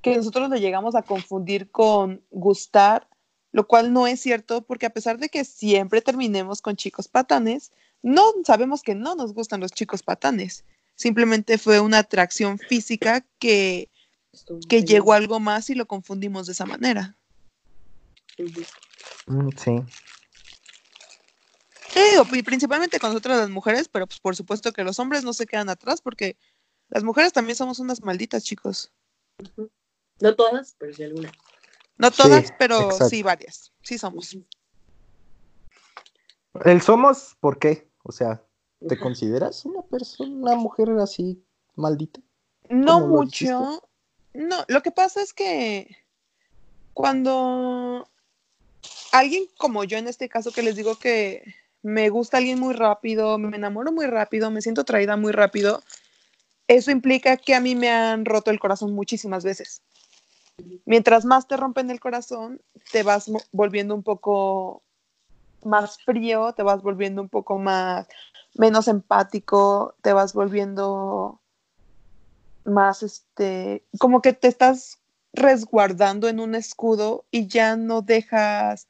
[0.00, 3.08] que nosotros lo llegamos a confundir con gustar,
[3.52, 7.72] lo cual no es cierto porque a pesar de que siempre terminemos con chicos patanes,
[8.02, 10.64] no sabemos que no nos gustan los chicos patanes.
[10.96, 13.90] Simplemente fue una atracción física que,
[14.68, 17.16] que llegó a algo más y lo confundimos de esa manera.
[18.38, 18.62] Ujú.
[21.92, 22.38] Sí.
[22.38, 25.46] Y principalmente con nosotras las mujeres, pero pues por supuesto que los hombres no se
[25.46, 26.36] quedan atrás porque
[26.88, 28.92] las mujeres también somos unas malditas, chicos.
[30.20, 31.32] No todas, pero sí algunas.
[31.98, 33.08] No Sí, todas, pero exacto.
[33.08, 33.72] sí varias.
[33.82, 34.36] Sí somos.
[36.64, 37.88] El somos, ¿por qué?
[38.02, 38.42] O sea,
[38.86, 41.42] ¿te consideras una persona, una mujer así
[41.74, 42.20] maldita?
[42.68, 43.82] No ¿Cómo lo mucho.
[44.34, 45.96] No, lo que pasa es que
[46.94, 48.08] cuando
[49.12, 53.38] alguien como yo en este caso que les digo que me gusta alguien muy rápido,
[53.38, 55.82] me enamoro muy rápido, me siento atraída muy rápido,
[56.68, 59.82] eso implica que a mí me han roto el corazón muchísimas veces.
[60.84, 62.60] Mientras más te rompen el corazón,
[62.92, 64.82] te vas volviendo un poco
[65.64, 68.06] más frío, te vas volviendo un poco más
[68.54, 71.40] menos empático, te vas volviendo
[72.64, 75.00] más este, como que te estás
[75.32, 78.88] resguardando en un escudo y ya no dejas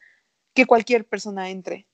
[0.55, 1.87] que cualquier persona entre.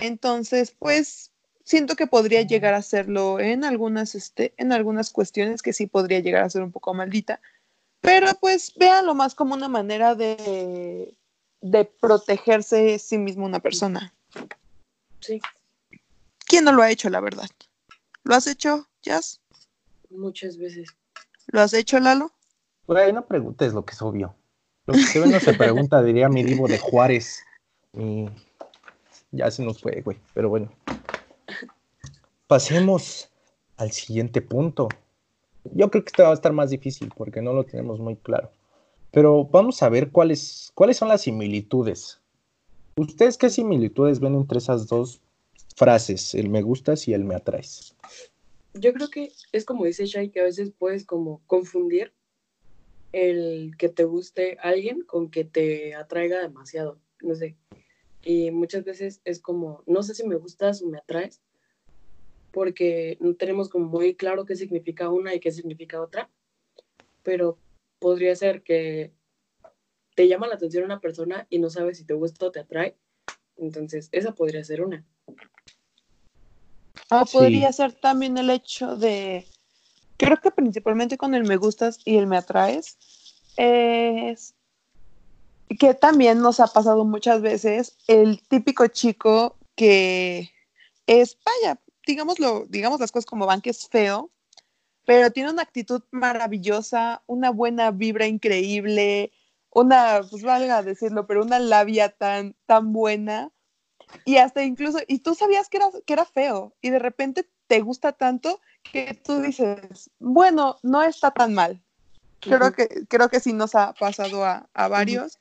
[0.00, 1.32] Entonces, pues
[1.64, 6.20] siento que podría llegar a hacerlo en algunas, este, en algunas cuestiones que sí podría
[6.20, 7.40] llegar a ser un poco maldita,
[8.00, 11.14] pero pues véanlo más como una manera de,
[11.60, 14.14] de protegerse sí mismo una persona.
[15.20, 15.40] Sí,
[16.48, 17.48] ¿Quién no lo ha hecho, la verdad?
[18.24, 19.40] ¿Lo has hecho, Jazz?
[20.10, 20.88] muchas veces.
[21.48, 22.32] ¿Lo has hecho, Lalo?
[22.86, 24.34] Güey, no preguntes lo que es obvio.
[24.86, 27.44] Lo que se ve no se pregunta, diría mi divo de Juárez.
[27.92, 28.30] Y
[29.30, 30.18] ya se nos fue, güey.
[30.34, 30.72] Pero bueno.
[32.46, 33.30] Pasemos
[33.76, 34.88] al siguiente punto.
[35.64, 38.50] Yo creo que este va a estar más difícil porque no lo tenemos muy claro.
[39.10, 42.20] Pero vamos a ver cuáles, cuáles son las similitudes.
[42.96, 45.20] ¿Ustedes qué similitudes ven entre esas dos
[45.76, 46.34] frases?
[46.34, 47.94] El me gustas y el me atraes.
[48.74, 52.12] Yo creo que es como dice Shai, que a veces puedes como confundir
[53.12, 57.56] el que te guste alguien con que te atraiga demasiado, no sé.
[58.30, 61.40] Y muchas veces es como, no sé si me gustas o me atraes,
[62.50, 66.30] porque no tenemos como muy claro qué significa una y qué significa otra,
[67.22, 67.58] pero
[67.98, 69.14] podría ser que
[70.14, 72.98] te llama la atención una persona y no sabes si te gusta o te atrae,
[73.56, 75.06] entonces esa podría ser una.
[77.10, 77.32] O Sí.
[77.34, 79.46] podría ser también el hecho de,
[80.18, 82.98] creo que principalmente con el me gustas y el me atraes,
[83.56, 84.54] es
[85.78, 90.50] que también nos ha pasado muchas veces el típico chico que
[91.06, 94.30] es, vaya, digámoslo, digamos las cosas como van, que es feo,
[95.04, 99.32] pero tiene una actitud maravillosa, una buena vibra increíble,
[99.70, 103.50] una, pues valga decirlo, pero una labia tan, tan buena.
[104.24, 107.80] Y hasta incluso, y tú sabías que era, que era feo, y de repente te
[107.80, 111.82] gusta tanto que tú dices, bueno, no está tan mal.
[112.40, 115.38] Creo que, creo que sí nos ha pasado a, a varios.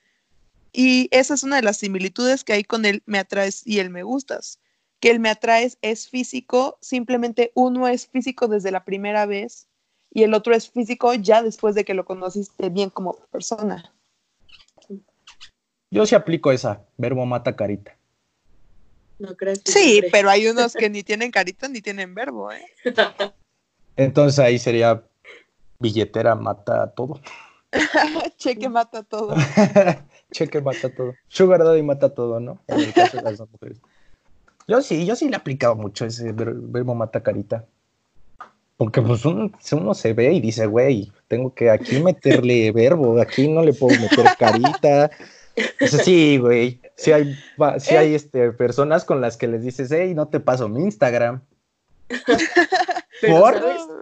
[0.72, 3.90] Y esa es una de las similitudes que hay con el me atraes y el
[3.90, 4.60] me gustas.
[5.00, 9.68] Que el me atraes es físico, simplemente uno es físico desde la primera vez
[10.12, 13.94] y el otro es físico ya después de que lo conociste bien como persona.
[15.92, 17.96] Yo sí aplico esa, verbo mata carita.
[19.20, 22.66] No crees que Sí, pero hay unos que ni tienen carita ni tienen verbo, ¿eh?
[23.96, 25.04] Entonces ahí sería
[25.80, 27.20] billetera mata todo.
[28.38, 29.36] Cheque mata todo.
[30.32, 31.14] Cheque mata todo.
[31.28, 32.62] Sugar Daddy mata todo, ¿no?
[32.68, 33.80] En el caso de las dos mujeres.
[34.68, 37.64] Yo sí, yo sí le he aplicado mucho ese ver- verbo mata carita.
[38.76, 43.48] Porque pues uno, uno se ve y dice, güey, tengo que aquí meterle verbo, aquí
[43.48, 45.10] no le puedo meter carita.
[45.80, 46.82] Sí, güey.
[46.98, 47.34] Sí hay,
[47.80, 51.42] sí hay este, personas con las que les dices, hey, no te paso mi Instagram.
[53.28, 53.56] Por,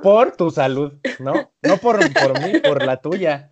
[0.03, 1.51] por tu salud, ¿no?
[1.61, 3.51] No por, por mí, por la tuya.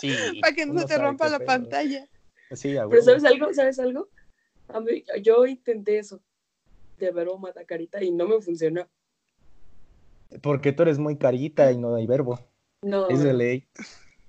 [0.00, 1.46] Sí, Para que no se te rompa la pedo.
[1.46, 2.08] pantalla.
[2.52, 3.02] Sí, Pero.
[3.02, 3.52] ¿sabes algo?
[3.54, 4.08] ¿Sabes algo?
[4.68, 6.22] A mí- yo intenté eso,
[6.98, 8.88] de verbo mata carita, y no me funcionó.
[10.40, 12.40] Porque tú eres muy carita y no hay verbo.
[12.82, 13.68] No, Es de ley.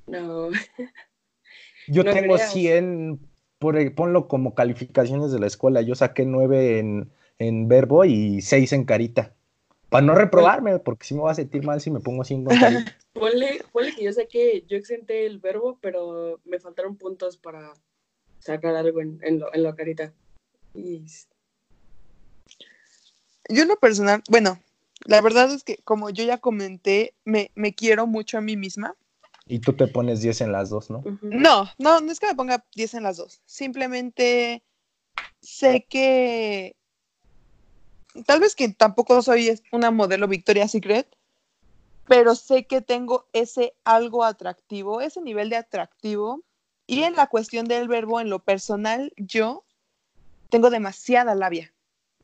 [0.08, 0.50] no.
[1.88, 2.52] Yo No tengo creas.
[2.52, 3.20] 100,
[3.60, 5.82] por, ahí, ponlo como calificaciones de la escuela.
[5.82, 9.36] Yo saqué 9 en, en verbo y 6 en carita.
[9.94, 12.86] Para no reprobarme, porque si me voy a sentir mal si me pongo 5 en.
[13.14, 17.72] Ponle, ponle que yo sé que yo exenté el verbo, pero me faltaron puntos para
[18.40, 20.12] sacar algo en, en, lo, en la carita.
[20.74, 21.06] Y
[23.48, 24.60] Yo en lo personal, bueno,
[25.06, 28.96] la verdad es que como yo ya comenté, me, me quiero mucho a mí misma.
[29.46, 31.04] Y tú te pones 10 en las dos, ¿no?
[31.22, 33.44] No, no, no es que me ponga 10 en las dos.
[33.46, 34.64] Simplemente
[35.40, 36.76] sé que
[38.26, 41.08] tal vez que tampoco soy una modelo Victoria's Secret,
[42.08, 46.42] pero sé que tengo ese algo atractivo, ese nivel de atractivo.
[46.86, 49.64] Y en la cuestión del verbo, en lo personal, yo
[50.50, 51.74] tengo demasiada labia.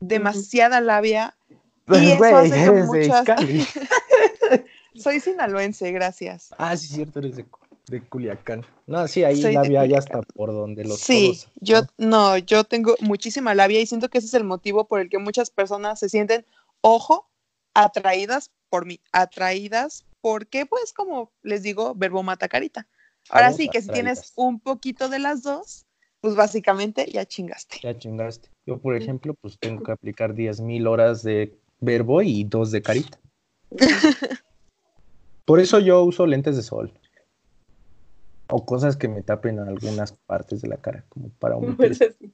[0.00, 1.36] Demasiada labia.
[1.88, 3.24] Y eso hace que muchas-.
[4.94, 6.54] Soy sinaloense, gracias.
[6.58, 7.46] Ah, sí, cierto, eres de,
[7.90, 8.64] de Culiacán.
[8.86, 11.82] No, sí, ahí Soy la de vía ya está por donde los Sí, codos, yo
[11.98, 12.08] ¿no?
[12.08, 15.18] no, yo tengo muchísima labia y siento que ese es el motivo por el que
[15.18, 16.46] muchas personas se sienten,
[16.80, 17.28] ojo,
[17.74, 22.86] atraídas por mí, atraídas porque, pues, como les digo, verbo mata carita.
[23.28, 25.86] Ahora Vamos sí, que si tienes un poquito de las dos,
[26.20, 27.80] pues básicamente ya chingaste.
[27.82, 28.48] Ya chingaste.
[28.66, 33.18] Yo, por ejemplo, pues tengo que aplicar 10.000 horas de verbo y dos de carita.
[35.44, 36.92] Por eso yo uso lentes de sol.
[38.50, 41.76] O cosas que me tapen algunas partes de la cara, como para un...
[41.76, 42.32] Pues así.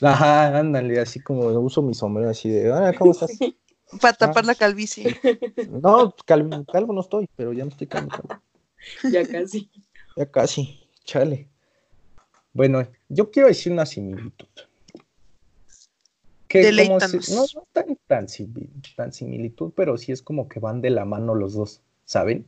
[0.00, 3.32] Ajá, ándale, así como uso mi sombrero así de, ah, ¿cómo estás?
[4.00, 5.16] Para tapar la calvicie.
[5.70, 8.08] No, calvo, calvo no estoy, pero ya no estoy calvo.
[8.10, 8.42] calvo.
[9.10, 9.70] Ya casi.
[10.16, 11.48] Ya casi, chale.
[12.52, 14.46] Bueno, yo quiero decir una similitud.
[16.48, 17.96] Que como si- no, no tan,
[18.96, 22.46] tan similitud, pero sí es como que van de la mano los dos, ¿saben?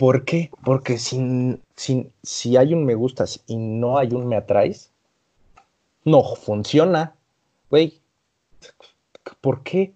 [0.00, 0.50] ¿Por qué?
[0.64, 4.92] Porque si, si, si hay un me gustas y no hay un me atraes,
[6.06, 7.14] no funciona,
[7.68, 8.00] güey.
[9.42, 9.92] ¿Por qué?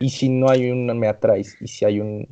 [0.00, 2.26] Y si no hay un me atraes y si hay un...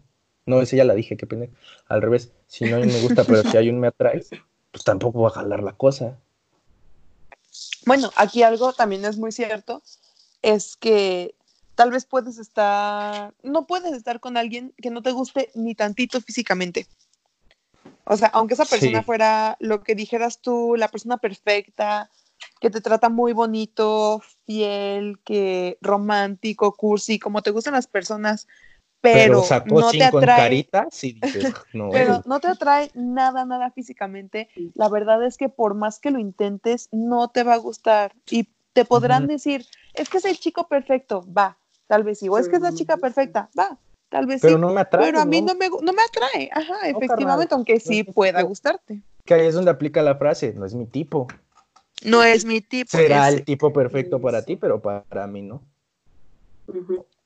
[0.45, 1.47] No, esa ya la dije, qué pena.
[1.87, 4.31] Al revés, si no hay un me gusta, pero si hay un me atraes,
[4.73, 6.18] pues tampoco va a jalar la cosa.
[7.87, 9.85] Bueno, aquí algo también es muy cierto,
[10.42, 11.37] es que
[11.74, 16.20] tal vez puedes estar, no puedes estar con alguien que no te guste ni tantito
[16.20, 16.87] físicamente.
[18.04, 19.04] O sea, aunque esa persona Sí.
[19.04, 22.11] fuera lo que dijeras tú, la persona perfecta,
[22.61, 28.48] que te trata muy bonito, fiel, que romántico, cursi, como te gustan las personas,
[29.00, 31.90] pero, sacó no te atrae, caritas y dices, no.
[31.90, 36.20] pero no te atrae nada, nada físicamente, la verdad es que por más que lo
[36.20, 38.14] intentes, no te va a gustar.
[38.30, 41.58] Y te podrán decir, es que es el chico perfecto, va,
[41.92, 42.28] tal vez sí.
[42.31, 43.78] O es que es la chica perfecta, va,
[44.09, 44.61] tal vez Pero sí.
[44.62, 45.05] no me atrae.
[45.05, 45.48] pero a mí ¿no?
[45.48, 48.48] no me, no me atrae, ajá, carnal, efectivamente, aunque sí pueda tipo.
[48.48, 49.02] gustarte.
[49.26, 51.28] Que ahí es donde aplica la frase, no es mi tipo.
[52.02, 52.96] No es mi tipo.
[52.96, 53.37] Será ese.
[53.37, 55.62] el tipo perfecto para ti, pero para mí no.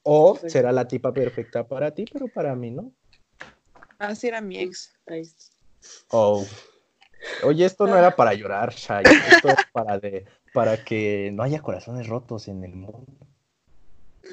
[0.02, 2.90] O será la tipa perfecta para ti, pero para mí no.
[4.00, 4.98] Así era mi ex.
[6.10, 6.44] Oh.
[7.44, 9.04] Oye, esto no era para llorar, Shai.
[9.30, 13.04] Esto es para, de, para que no haya corazones rotos en el mundo.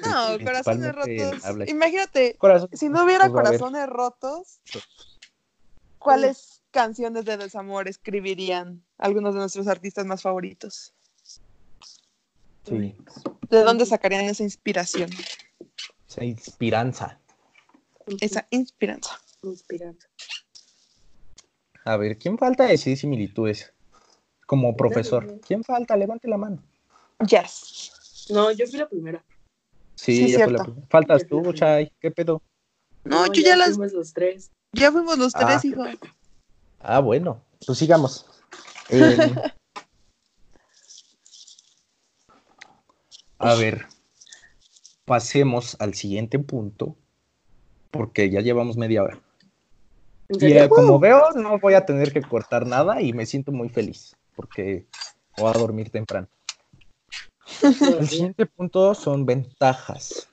[0.02, 1.44] No, corazones rotos.
[1.44, 4.60] habla- Imagínate, Corazón- si no hubiera pues, corazones rotos,
[5.98, 10.92] ¿cuáles canciones de desamor escribirían algunos de nuestros artistas más favoritos?
[12.66, 12.96] Sí,
[13.50, 15.10] ¿De dónde sacarían esa inspiración?
[16.08, 17.20] esa inspiranza.
[18.20, 19.18] Esa inspiración.
[19.42, 20.06] Inspirante.
[21.84, 23.72] A ver, ¿quién falta decir similitudes?
[24.46, 25.38] Como profesor.
[25.46, 25.96] ¿Quién falta?
[25.96, 26.62] Levante la mano.
[27.28, 28.26] Yes.
[28.30, 29.22] No, yo fui la primera.
[29.94, 30.82] Sí, Sí, ya fue la cierto.
[30.88, 31.52] Faltas Ya tú.
[31.52, 31.92] Chay.
[32.00, 32.42] ¿Qué pedo?
[33.04, 34.50] No, yo ya las, fuimos los tres.
[34.72, 35.46] ya fuimos los Ah.
[35.46, 35.82] tres, hijo.
[36.80, 37.42] Ah, bueno.
[37.66, 38.26] Pues sigamos.
[38.90, 39.34] Em,
[43.38, 43.86] a ver.
[45.04, 46.96] Pasemos al siguiente punto.
[47.90, 49.20] Porque ya llevamos media hora.
[50.28, 53.52] ¿En Y eh, como veo, no voy a tener que cortar nada y me siento
[53.52, 54.16] muy feliz.
[54.34, 54.86] Porque
[55.36, 56.26] voy a dormir temprano.
[57.64, 60.28] El siguiente punto son ventajas.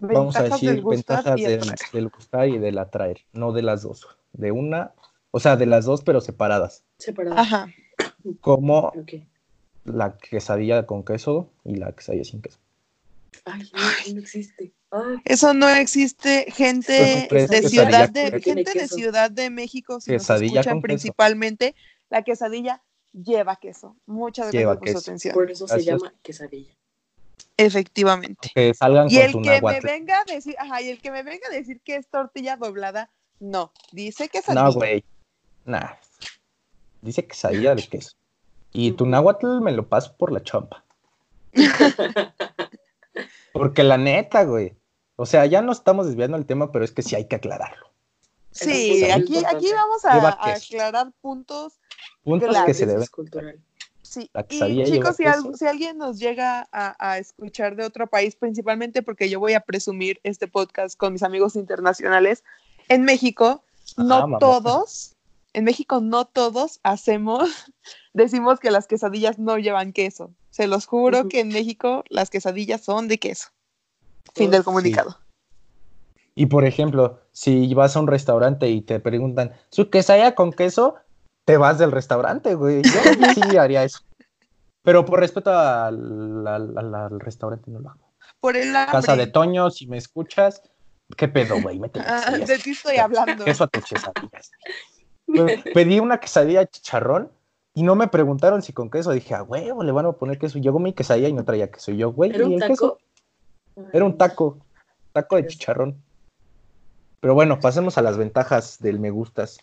[0.00, 1.60] Vamos a decir ventajas del,
[1.92, 4.06] del gustar y del atraer, no de las dos.
[4.32, 4.92] De una,
[5.30, 6.84] o sea, de las dos, pero separadas.
[6.98, 7.36] Separado.
[7.36, 7.68] Ajá.
[8.40, 8.92] Como
[9.84, 12.58] la quesadilla con queso y la quesadilla sin queso.
[13.44, 14.72] Ay, no, no existe.
[14.90, 18.88] Ay, Eso no existe, gente Pues, de Ciudad de gente de.
[18.88, 20.80] Ciudad de México, si nos escuchan queso.
[20.80, 21.74] principalmente,
[22.10, 22.82] la quesadilla
[23.12, 23.96] lleva queso.
[24.06, 25.10] Muchas Lleva gracias por su queso.
[25.10, 25.34] atención.
[25.34, 26.74] por eso se llama quesadilla.
[27.56, 28.50] Efectivamente.
[28.54, 29.86] Que salgan Y con el su que me náhuatl.
[29.86, 33.10] venga a decir, ajá, y el que me venga a decir que es tortilla doblada,
[33.40, 34.64] no, dice quesadilla.
[34.64, 35.04] No, güey.
[35.64, 35.94] Nah.
[37.02, 38.16] Dice quesadilla de queso.
[38.72, 40.84] Y tu náhuatl me lo paso por la chompa.
[43.52, 44.76] Porque la neta, güey.
[45.16, 47.88] O sea, ya no estamos desviando el tema, pero es que sí hay que aclararlo.
[48.52, 51.80] Sí, aquí, aquí vamos a, aclarar puntos.
[52.24, 52.66] Puntos Claro.
[52.66, 53.02] que se deben.
[53.02, 53.58] es cultural.
[54.02, 58.36] Sí, La y chicos, si, si alguien nos llega a, a escuchar de otro país,
[58.36, 62.42] principalmente porque yo voy a presumir este podcast con mis amigos internacionales,
[62.88, 63.62] en México,
[63.98, 64.38] no Ah, mamá.
[64.38, 65.14] todos,
[65.52, 67.50] en México no todos hacemos,
[68.14, 70.32] decimos que las quesadillas no llevan queso.
[70.50, 73.48] Se los juro que en México las quesadillas son de queso.
[74.34, 74.64] Fin Oh, del sí.
[74.64, 75.18] comunicado.
[76.34, 80.94] Y por ejemplo, si vas a un restaurante y te preguntan, ¿su quesadilla con queso?
[81.48, 82.82] Te vas del restaurante, güey.
[82.82, 82.90] Yo
[83.34, 84.00] sí haría eso.
[84.82, 88.12] Pero por respeto al, al- al- al restaurante no lo hago.
[88.38, 88.92] Por el hambre.
[88.92, 90.60] Casa de Toño, si me escuchas,
[91.16, 91.78] ¿qué pedo, güey?
[91.78, 93.46] Métele Ah, de ti estoy hablando.
[93.46, 94.50] Queso a tus quesadillas.
[95.26, 97.32] Pe- Pedí una quesadilla chicharrón
[97.72, 99.10] y no me preguntaron si con queso.
[99.12, 100.58] Dije, a huevo, le van a poner queso.
[100.58, 101.92] Llegó mi quesadilla y no traía queso.
[101.92, 102.98] Y yo, güey, ¿Era ¿y un el queso?
[103.74, 103.88] taco?
[103.94, 104.58] Era un taco,
[105.14, 105.52] taco de Yes.
[105.52, 105.96] chicharrón.
[107.20, 109.58] Pero bueno, pasemos a las ventajas del me gustas.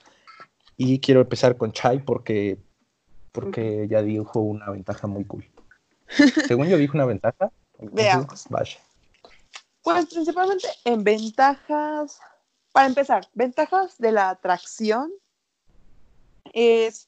[0.77, 2.57] Y quiero empezar con Chai porque,
[3.31, 5.45] porque ya dijo una ventaja muy cool.
[6.47, 7.51] Según yo dijo una ventaja.
[7.79, 8.45] Veamos.
[8.49, 8.77] Vaya.
[9.81, 12.19] Pues principalmente en ventajas,
[12.71, 15.11] para empezar, ventajas de la atracción
[16.53, 17.07] es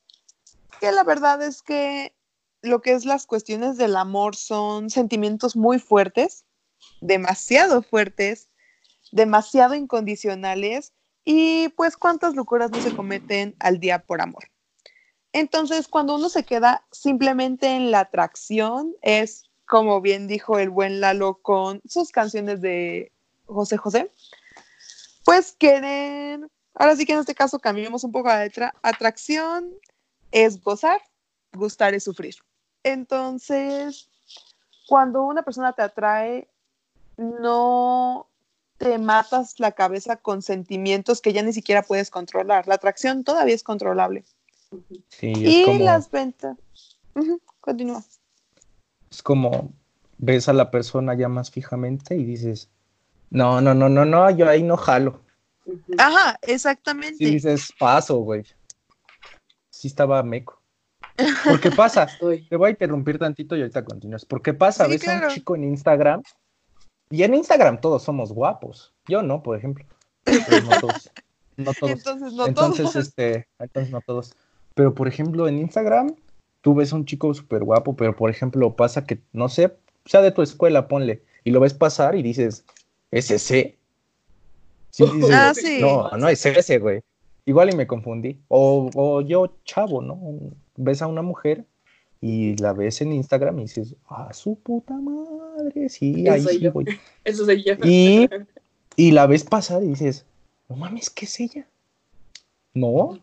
[0.79, 2.13] que la verdad es que
[2.61, 6.45] lo que es las cuestiones del amor son sentimientos muy fuertes,
[7.01, 8.49] demasiado fuertes,
[9.11, 10.93] demasiado incondicionales
[11.29, 14.45] y pues cuántas locuras no se cometen al día por amor.
[15.33, 21.01] Entonces, cuando uno se queda simplemente en la atracción, es como bien dijo el buen
[21.01, 23.11] Lalo con sus canciones de
[23.45, 24.09] José José,
[25.25, 29.73] pues quieren, ahora sí que en este caso cambiamos un poco la letra, atracción
[30.31, 31.01] es gozar,
[31.51, 32.35] gustar es sufrir.
[32.83, 34.09] Entonces,
[34.87, 36.47] cuando una persona te atrae,
[37.17, 38.26] no
[38.77, 42.67] te matas la cabeza con sentimientos que ya ni siquiera puedes controlar.
[42.67, 44.23] La atracción todavía es controlable.
[45.09, 46.57] Sí, es y como, las ventas.
[47.59, 48.03] Continúa.
[49.09, 49.73] es como
[50.19, 52.69] ves a la persona ya más fijamente y dices,
[53.29, 55.21] no, no, no, no, no, yo ahí no jalo.
[55.97, 57.17] Ajá, exactamente.
[57.17, 58.43] Sí dices, paso, güey.
[59.69, 60.61] Sí estaba meco.
[61.43, 62.03] ¿Por qué pasa?
[62.11, 62.47] Estoy.
[62.47, 64.25] Te voy a interrumpir tantito y ahorita continúas.
[64.25, 64.85] ¿Por qué pasa?
[64.85, 66.23] Sí, Ves a un chico en Instagram
[67.09, 68.93] y en Instagram todos somos guapos.
[69.07, 69.85] Yo no, por ejemplo.
[70.23, 71.11] Pero no todos.
[71.55, 71.91] No todos.
[71.91, 73.07] Entonces, no entonces, todos.
[73.07, 74.35] este, entonces no todos.
[74.73, 76.15] Pero por ejemplo, en Instagram,
[76.61, 80.21] tú ves a un chico súper guapo, pero por ejemplo, pasa que, no sé, sea
[80.21, 82.65] de tu escuela, ponle, y lo ves pasar y dices,
[83.11, 83.77] ¿es ese?
[84.91, 85.79] Sí, dices, Ah, sí.
[85.81, 87.01] No, no es ese, güey.
[87.45, 88.39] Igual y me confundí.
[88.49, 90.19] O, o yo, chavo, ¿no?
[90.75, 91.65] Ves a una mujer
[92.21, 96.53] y la ves en Instagram y dices, ah, su puta madre, sí, Eso ahí soy
[96.55, 96.71] sí yo.
[96.71, 96.85] voy.
[97.23, 97.73] Eso soy yo.
[97.83, 98.27] Y,
[98.95, 100.25] y la ves pasar y dices,
[100.69, 101.67] no mames, ¿qué es ella?
[102.73, 103.19] No.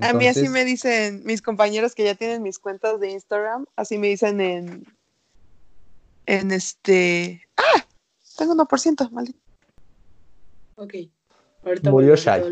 [0.00, 3.98] A mí así me dicen mis compañeros que ya tienen mis cuentas de Instagram, así
[3.98, 4.86] me dicen en,
[6.26, 7.42] en este...
[7.56, 7.84] ¡Ah!
[8.36, 9.38] Tengo 1%, maldito.
[10.76, 10.94] Ok.
[11.64, 12.42] Ahorita Murió Shai.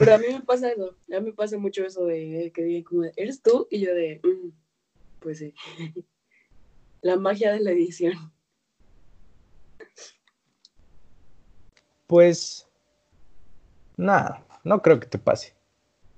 [0.00, 0.96] Pero a mí me pasa eso.
[1.14, 3.68] A mí me pasa mucho eso de que digan como de, ¿eres tú?
[3.70, 4.48] Y yo de, "Mm,
[5.18, 5.54] pues sí.
[7.02, 8.14] La magia de la edición.
[12.06, 12.66] Pues,
[13.96, 15.54] nada, no creo que te pase.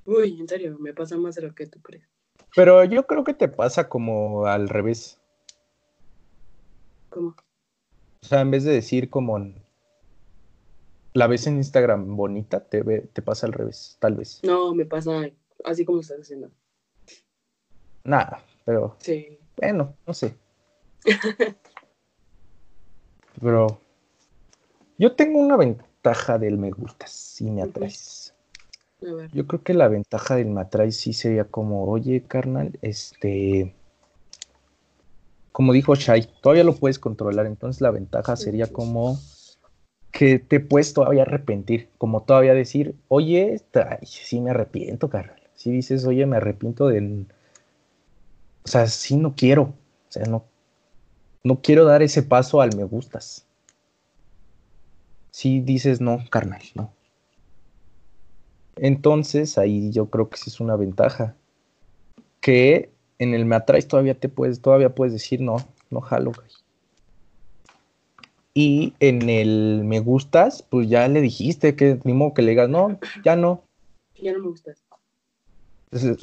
[0.05, 2.09] Uy, en serio, me pasa más de lo que tú crees.
[2.55, 5.21] Pero yo creo que te pasa como al revés.
[7.11, 7.35] ¿Cómo?
[8.23, 9.39] O sea, en vez de decir como
[11.15, 14.41] la ves en Instagram bonita, te, ve- te pasa al revés, tal vez.
[14.43, 15.29] No, me pasa
[15.65, 16.51] así como estás haciendo.
[18.05, 19.39] Nada, pero Sí.
[19.57, 20.35] bueno, no sé.
[23.41, 23.81] Pero
[24.99, 28.35] yo tengo una ventaja del me gusta, si me atraes.
[29.09, 29.31] A ver.
[29.33, 33.75] Yo creo que la ventaja del me atraes sí sería como, oye, carnal, este,
[35.51, 39.19] como dijo Shai, todavía lo puedes controlar, entonces la ventaja sería como
[40.13, 45.43] que te puedes todavía arrepentir, como todavía decir, oye, ay, sí me arrepiento, carnal.
[45.55, 47.25] Si dices, oye, me arrepiento de,
[48.65, 50.45] o sea, sí no quiero, o sea, no,
[51.43, 53.47] no quiero dar ese paso al me gustas.
[55.31, 56.93] Si dices, no, carnal, no.
[58.77, 61.37] Entonces, ahí yo creo que sí es una ventaja.
[62.41, 65.57] Que en el me atraes todavía te puedes, todavía puedes decir no,
[65.91, 66.49] no jalo, güey.
[68.55, 72.69] Y en el me gustas, pues ya le dijiste que ni modo que le digas,
[72.69, 73.63] no, ya no.
[74.21, 74.83] Ya no me gustas.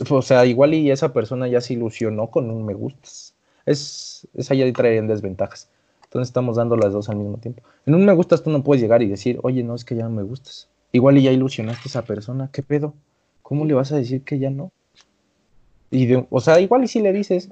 [0.09, 3.35] O sea, igual y esa persona ya se ilusionó con un me gustas.
[3.65, 5.69] Es, esa ya traería desventajas.
[6.03, 7.61] Entonces estamos dando las dos al mismo tiempo.
[7.85, 10.03] En un me gustas tú no puedes llegar y decir, oye, no, es que ya
[10.03, 10.67] no me gustas.
[10.91, 12.95] Igual y ya ilusionaste a esa persona, ¿qué pedo?
[13.43, 14.71] ¿Cómo le vas a decir que ya no?
[15.91, 17.49] Y de- o sea, igual y sí le dices,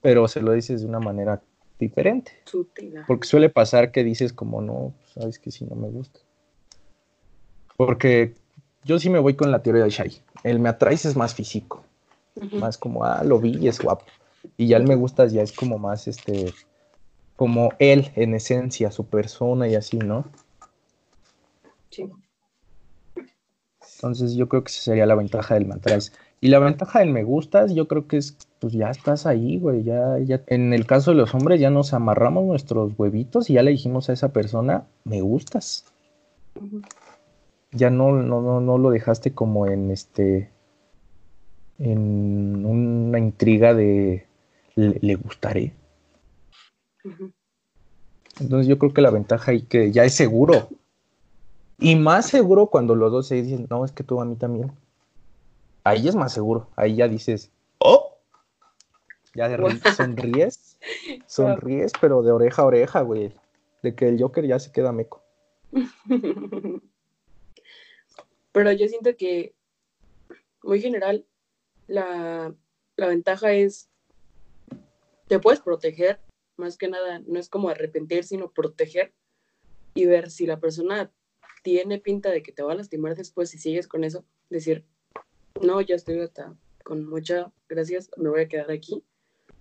[0.00, 1.42] pero se lo dices de una manera
[1.78, 2.32] diferente.
[3.06, 6.20] Porque suele pasar que dices como no, sabes que si no me gusta.
[7.76, 8.34] Porque
[8.84, 10.22] yo sí me voy con la teoría de Shai.
[10.42, 11.84] El me atraes es más físico,
[12.52, 14.04] más como, ah, lo vi y es guapo.
[14.56, 16.52] Y ya el me gustas ya es como más, este,
[17.36, 20.24] como él en esencia, su persona y así, ¿no?
[21.90, 22.10] Sí.
[23.98, 26.12] Entonces yo creo que esa sería la ventaja del me atraes.
[26.40, 29.82] Y la ventaja del me gustas, yo creo que es, pues ya estás ahí, güey,
[29.82, 30.40] ya, ya.
[30.46, 34.08] En el caso de los hombres ya nos amarramos nuestros huevitos y ya le dijimos
[34.08, 35.84] a esa persona, me gustas.
[37.72, 40.50] Ya no, no, no, no lo dejaste como en este
[41.80, 44.26] en una intriga de
[44.76, 45.72] le, le gustaré.
[48.40, 50.68] Entonces yo creo que la ventaja ahí que ya es seguro.
[51.78, 54.72] Y más seguro cuando los dos se dicen, no, es que tú a mí también.
[55.84, 56.68] Ahí es más seguro.
[56.76, 58.16] Ahí ya dices, oh.
[59.34, 60.78] Ya de ri- sonríes.
[61.26, 63.32] Sonríes, pero de oreja a oreja, güey.
[63.82, 65.22] De que el Joker ya se queda meco.
[68.52, 69.54] Pero yo siento que,
[70.62, 71.26] muy general,
[71.86, 72.52] la,
[72.96, 73.90] la ventaja es,
[75.28, 76.18] te puedes proteger,
[76.56, 79.12] más que nada, no es como arrepentir, sino proteger
[79.94, 81.12] y ver si la persona
[81.62, 84.84] tiene pinta de que te va a lastimar después si sigues con eso, decir,
[85.60, 89.04] no, ya estoy hasta con muchas gracias, me voy a quedar aquí.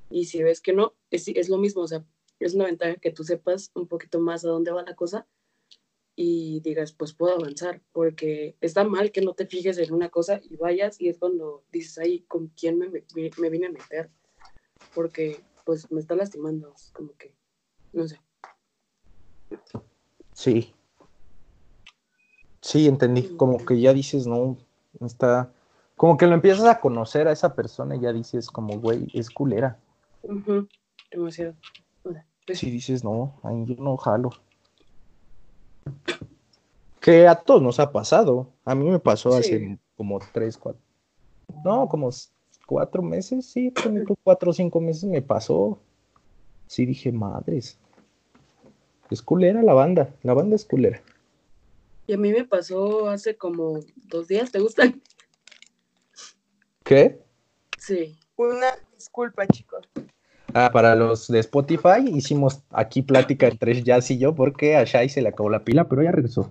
[0.09, 2.05] Y si ves que no, es, es lo mismo, o sea,
[2.39, 5.27] es una ventaja que tú sepas un poquito más a dónde va la cosa
[6.15, 10.39] y digas, pues puedo avanzar, porque está mal que no te fijes en una cosa
[10.41, 13.03] y vayas y es cuando dices, ahí, ¿con quién me, me,
[13.37, 14.09] me vine a meter?
[14.95, 17.35] Porque pues me está lastimando, como que,
[17.91, 18.21] no sé.
[20.33, 20.73] Sí.
[22.68, 24.57] Sí, entendí, como que ya dices, no,
[24.99, 25.49] está,
[25.95, 29.30] como que lo empiezas a conocer a esa persona y ya dices como, güey, es
[29.30, 29.80] culera.
[31.09, 31.55] Demasiado.
[32.03, 34.32] Pues sí dices, no, ay, yo no jalo.
[36.99, 38.49] Que a todos nos ha pasado.
[38.65, 40.82] A mí me pasó hace como tres, cuatro.
[41.63, 42.09] No, como
[42.65, 43.74] cuatro meses, sí,
[44.26, 45.80] cuatro o cinco meses me pasó.
[46.65, 47.78] Sí dije, madres.
[49.09, 51.01] Es culera la banda, la banda es culera.
[52.08, 55.01] Y a mí me pasó hace como dos días, ¿te gustan?
[56.84, 57.22] ¿Qué?
[57.78, 58.18] Sí.
[58.38, 59.89] Una disculpa, chicos.
[60.53, 65.10] Ah, para los de Spotify hicimos aquí plática entre Jazz y yo porque a Shai
[65.10, 66.49] se le acabó la pila, pero ya regresó.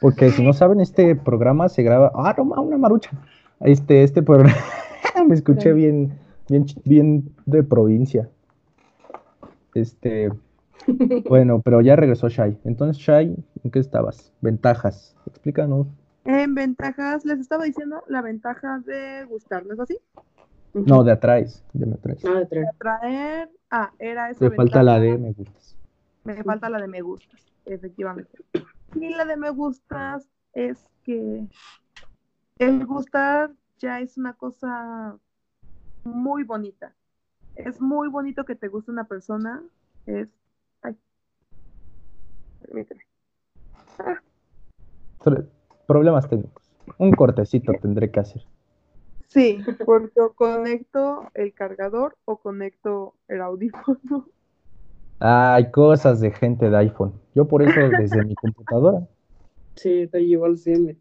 [0.00, 2.12] Porque si no saben, este programa se graba.
[2.14, 3.10] Ah, no, una marucha.
[3.60, 4.56] Este, este programa.
[5.26, 8.28] me escuché bien, bien, bien de provincia.
[9.74, 10.30] Este.
[11.28, 12.58] Bueno, pero ya regresó Shai.
[12.64, 14.32] Entonces, Shai, ¿en qué estabas?
[14.40, 15.16] Ventajas.
[15.26, 15.86] Explícanos.
[16.24, 19.98] En ventajas, les estaba diciendo la ventaja de gustar, ¿no es así?
[20.72, 21.64] No, de atrás.
[21.72, 22.22] De atrás.
[22.24, 22.64] No, de atraer.
[22.64, 23.50] De atraer.
[23.70, 24.44] Ah, era eso.
[24.44, 25.76] Me falta la de me gustas.
[26.24, 28.30] Me falta la de me gustas, efectivamente.
[28.94, 31.46] Y la de me gustas es que
[32.58, 35.16] el gustar ya es una cosa
[36.04, 36.94] muy bonita.
[37.56, 39.62] Es muy bonito que te guste una persona.
[40.06, 40.28] Es.
[40.82, 40.96] Ay.
[42.62, 43.02] Permíteme.
[43.98, 44.20] Ah.
[45.86, 46.70] Problemas técnicos.
[46.98, 48.42] Un cortecito tendré que hacer.
[49.28, 54.26] Sí, porque conecto el cargador o conecto el audífono.
[55.20, 57.12] Hay cosas de gente de iPhone.
[57.34, 59.06] Yo por eso desde mi computadora.
[59.76, 60.96] Sí, te igual siempre.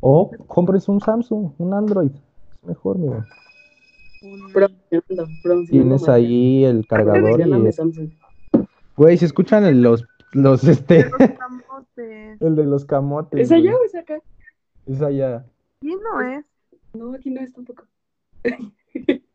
[0.00, 2.12] O compres un Samsung, un Android.
[2.52, 3.24] Es mejor, mira.
[5.68, 7.50] Tienes ahí el cargador y...
[8.96, 11.10] Güey, se escuchan los, los, este...
[12.40, 13.40] el de los camotes.
[13.40, 14.20] ¿Es allá o es acá?
[14.86, 15.44] Es allá.
[15.82, 16.44] Aquí no es.
[16.94, 17.84] No, aquí no es tampoco.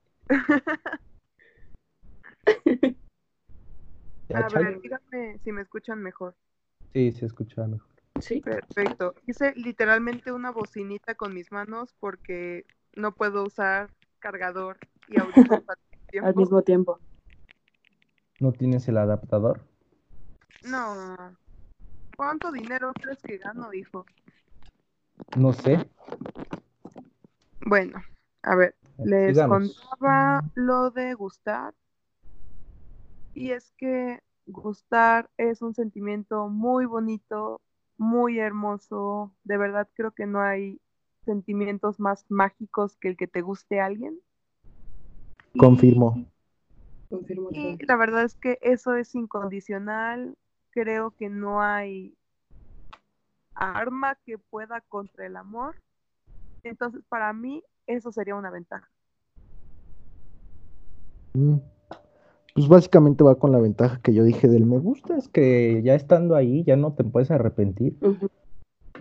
[4.34, 6.36] A ver, díganme si me escuchan mejor.
[6.94, 7.90] Sí, se escucha mejor.
[8.20, 8.42] Sí.
[8.42, 9.16] Perfecto.
[9.28, 12.66] Hice literalmente una bocinita con mis manos porque
[12.96, 13.90] no puedo usar
[14.22, 14.78] cargador
[15.10, 15.64] y audífonos
[16.24, 17.00] al, mismo tiempo.
[18.40, 19.62] ¿No tienes el adaptador?
[20.64, 21.36] No.
[22.16, 24.06] ¿Cuánto dinero crees que gano, hijo?
[25.36, 25.90] No sé.
[27.66, 28.02] Bueno,
[28.44, 31.74] a ver, les contaba lo de gustar.
[33.34, 37.62] Y es que gustar es un sentimiento muy bonito,
[37.98, 39.34] muy hermoso.
[39.44, 40.80] De verdad creo que no hay
[41.26, 44.20] sentimientos más mágicos que el que te guste a alguien.
[45.58, 46.26] Confirmo.
[47.52, 50.38] Y la verdad es que eso es incondicional.
[50.72, 52.16] Creo que no hay
[53.54, 55.76] arma que pueda contra el amor.
[56.64, 58.90] Entonces, para mí, eso sería una ventaja.
[61.34, 61.58] Mm.
[62.54, 65.96] Pues básicamente va con la ventaja que yo dije del me gusta, es que ya
[65.96, 67.98] estando ahí ya no te puedes arrepentir.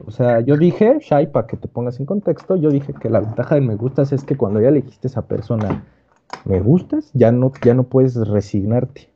[0.07, 3.21] O sea, yo dije, Shai, para que te pongas en contexto, yo dije que la
[3.21, 5.85] ventaja del me gustas es que cuando ya le dijiste a esa persona,
[6.45, 9.11] me gustas, ya no, ya no puedes resignarte.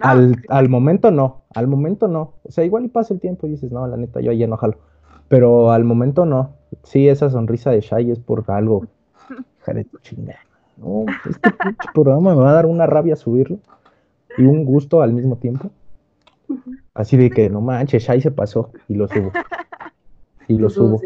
[0.00, 2.34] Ah, al, momento no, al momento no.
[2.44, 4.56] O sea, igual y pasa el tiempo y dices, no, la neta, yo ya no
[4.56, 4.78] jalo.
[5.28, 6.54] Pero al momento no.
[6.82, 8.86] Sí, esa sonrisa de Shai es por algo.
[9.60, 10.40] Jale tu chingada.
[10.78, 11.50] No, este
[11.94, 13.58] programa me va a dar una rabia subirlo
[14.38, 15.70] y un gusto al mismo tiempo.
[16.94, 19.32] Así de que no manches, Shai se pasó y lo subo.
[20.48, 21.00] Y lo subo.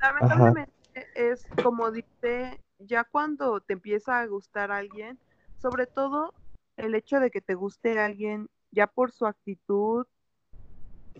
[0.00, 0.72] Lamentablemente
[1.14, 5.18] es como dice, ya cuando te empieza a gustar alguien,
[5.58, 6.32] sobre todo
[6.76, 10.06] el hecho de que te guste alguien ya por su actitud,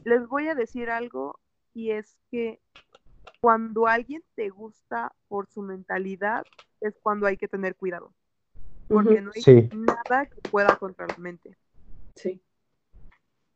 [0.05, 1.41] les voy a decir algo
[1.75, 2.61] y es que
[3.41, 6.45] cuando alguien te gusta por su mentalidad
[6.81, 8.13] es cuando hay que tener cuidado.
[8.89, 11.57] Porque no hay nada que pueda contra la mente.
[12.15, 12.41] Sí.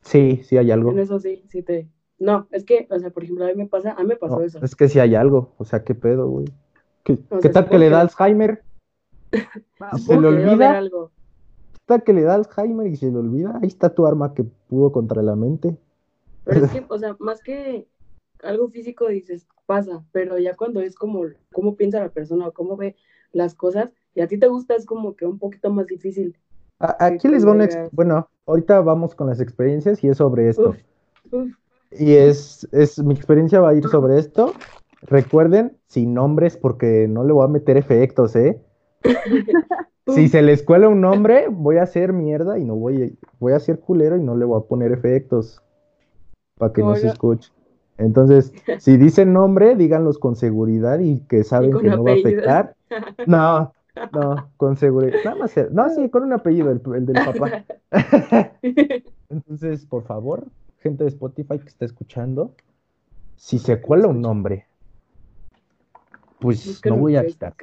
[0.03, 0.91] Sí, sí hay algo.
[0.93, 1.89] En eso sí, sí te...
[2.19, 4.39] No, es que, o sea, por ejemplo, a mí me pasa, a mí me pasó
[4.39, 4.59] No, eso.
[4.63, 5.53] es que sí hay algo.
[5.59, 6.47] O sea, ¿qué pedo, güey?
[7.03, 8.63] ¿Qué, O qué sea, tal que le da Alzheimer?
[10.07, 10.77] Se le olvida.
[10.79, 11.11] algo.
[11.73, 13.59] ¿Qué tal que le da Alzheimer y se le olvida?
[13.63, 15.77] Ahí está tu arma que pudo contra la mente.
[16.45, 17.87] Pero es que, o sea, más que
[18.43, 21.23] algo físico dices, pasa, pero ya cuando es como
[21.53, 22.97] cómo piensa la persona o cómo ve
[23.33, 26.37] las cosas, y a ti te gusta, es como que un poquito más difícil.
[26.81, 27.69] Aquí les va una...
[27.93, 30.71] Bueno, ahorita vamos con las experiencias y es sobre esto.
[30.71, 31.53] Uf, uf.
[31.93, 34.55] Y es, es, mi experiencia va a ir sobre esto.
[35.03, 38.61] Recuerden, sin nombres, porque no le voy a meter efectos, ¿eh?
[40.15, 43.53] Si se les cuela un nombre, voy a hacer mierda y no voy a, voy
[43.53, 45.63] a ser culero y no le voy a poner efectos
[46.59, 47.13] para que no se Oiga.
[47.13, 47.53] escuche.
[47.97, 52.75] Entonces, si dicen nombre, díganlos con seguridad y que saben que no va a afectar.
[53.27, 53.73] No,
[54.13, 55.19] no, con seguridad.
[55.25, 57.65] Nada más, no, sí, con un apellido, el, el del papá.
[59.29, 60.47] Entonces, por favor,
[60.81, 62.55] gente de Spotify que está escuchando,
[63.37, 64.67] si se cuela un nombre,
[66.41, 67.55] pues Búsquenlo no voy a quitar.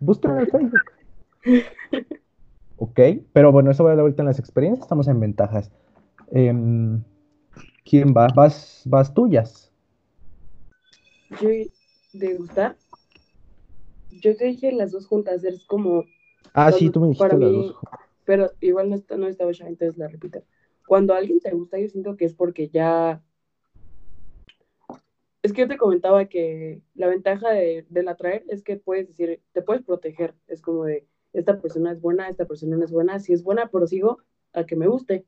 [0.00, 0.80] Búsquenlo en Facebook.
[2.78, 3.00] Ok,
[3.32, 5.70] pero bueno, eso va a dar vuelta en las experiencias, estamos en ventajas.
[6.30, 7.02] Em,
[7.84, 8.28] ¿quién va?
[8.34, 9.70] Vas, vas tuyas.
[11.40, 11.48] Yo,
[12.12, 12.76] de gustar,
[14.20, 16.04] yo te dije las dos juntas, es como,
[16.54, 17.76] Ah, sí, tú me dijiste para las mí- dos.
[18.24, 20.42] pero igual no, está, no estaba ya, entonces la repito.
[20.86, 23.22] Cuando alguien te gusta, yo siento que es porque ya...
[25.42, 29.40] Es que yo te comentaba que la ventaja de, del atraer es que puedes decir,
[29.52, 30.34] te puedes proteger.
[30.46, 33.18] Es como de, esta persona es buena, esta persona no es buena.
[33.18, 34.18] Si es buena, prosigo
[34.52, 35.24] a que me guste.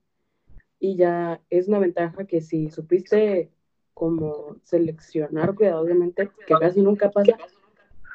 [0.79, 3.51] Y ya es una ventaja que si supiste
[3.93, 7.37] como seleccionar cuidadosamente, que casi nunca pasa,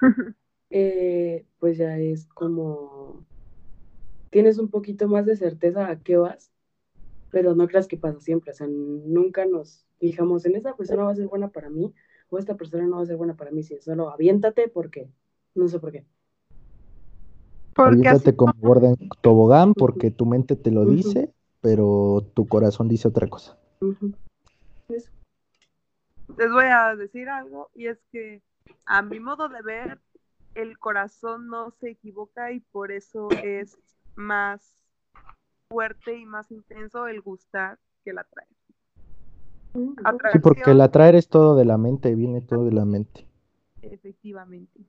[0.69, 3.25] eh, pues ya es como
[4.29, 6.51] tienes un poquito más de certeza a qué vas,
[7.31, 11.11] pero no creas que pasa siempre, o sea, nunca nos fijamos en esta persona va
[11.11, 11.93] a ser buena para mí
[12.29, 15.09] o esta persona no va a ser buena para mí, si solo aviéntate porque
[15.55, 16.05] no sé por qué.
[17.75, 22.47] Porque así Aviéntate como gorda en tobogán porque tu mente te lo dice, pero tu
[22.47, 23.57] corazón dice otra cosa.
[24.89, 25.09] Eso.
[26.37, 28.41] les voy a decir algo y es que
[28.85, 29.99] a mi modo de ver
[30.55, 33.77] el corazón no se equivoca y por eso es
[34.15, 34.75] más
[35.69, 38.47] fuerte y más intenso el gustar que el atraer.
[40.03, 43.25] Atracción, Sí, porque el atraer es todo de la mente, viene todo de la mente.
[43.81, 44.81] efectivamente.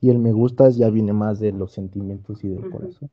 [0.00, 3.10] Y el me gustas ya viene más de los sentimientos y del corazón.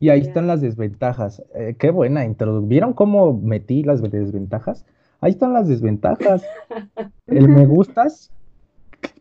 [0.00, 1.42] Y ahí están las desventajas.
[1.54, 2.60] Eh, qué buena intro.
[2.62, 4.84] ¿Vieron cómo metí las desventajas?
[5.20, 6.44] Ahí están las desventajas.
[7.26, 8.30] El me gustas,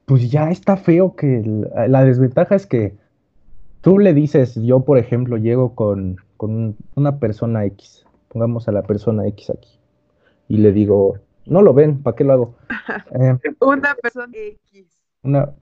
[0.08, 1.44] pues ya está feo que
[1.90, 2.96] la desventaja es que
[3.82, 8.72] tú le dices, yo por ejemplo llego con, con un- una persona X, pongamos a
[8.74, 9.80] la persona X aquí,
[10.48, 12.56] y le digo, no lo ven, ¿para qué lo hago?
[13.20, 14.88] Eh, Una persona X.
[15.24, 15.54] una...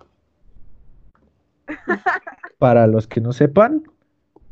[2.59, 3.83] Para los que no sepan,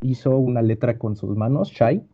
[0.02, 2.04] hizo una letra con sus manos, Shai,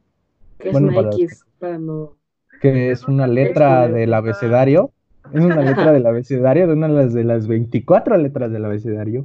[0.59, 2.16] Que es Bueno, una para X, para no...
[2.61, 4.93] que es una letra del abecedario.
[5.33, 9.24] Es una letra del abecedario, de una de las, de las 24 letras del abecedario.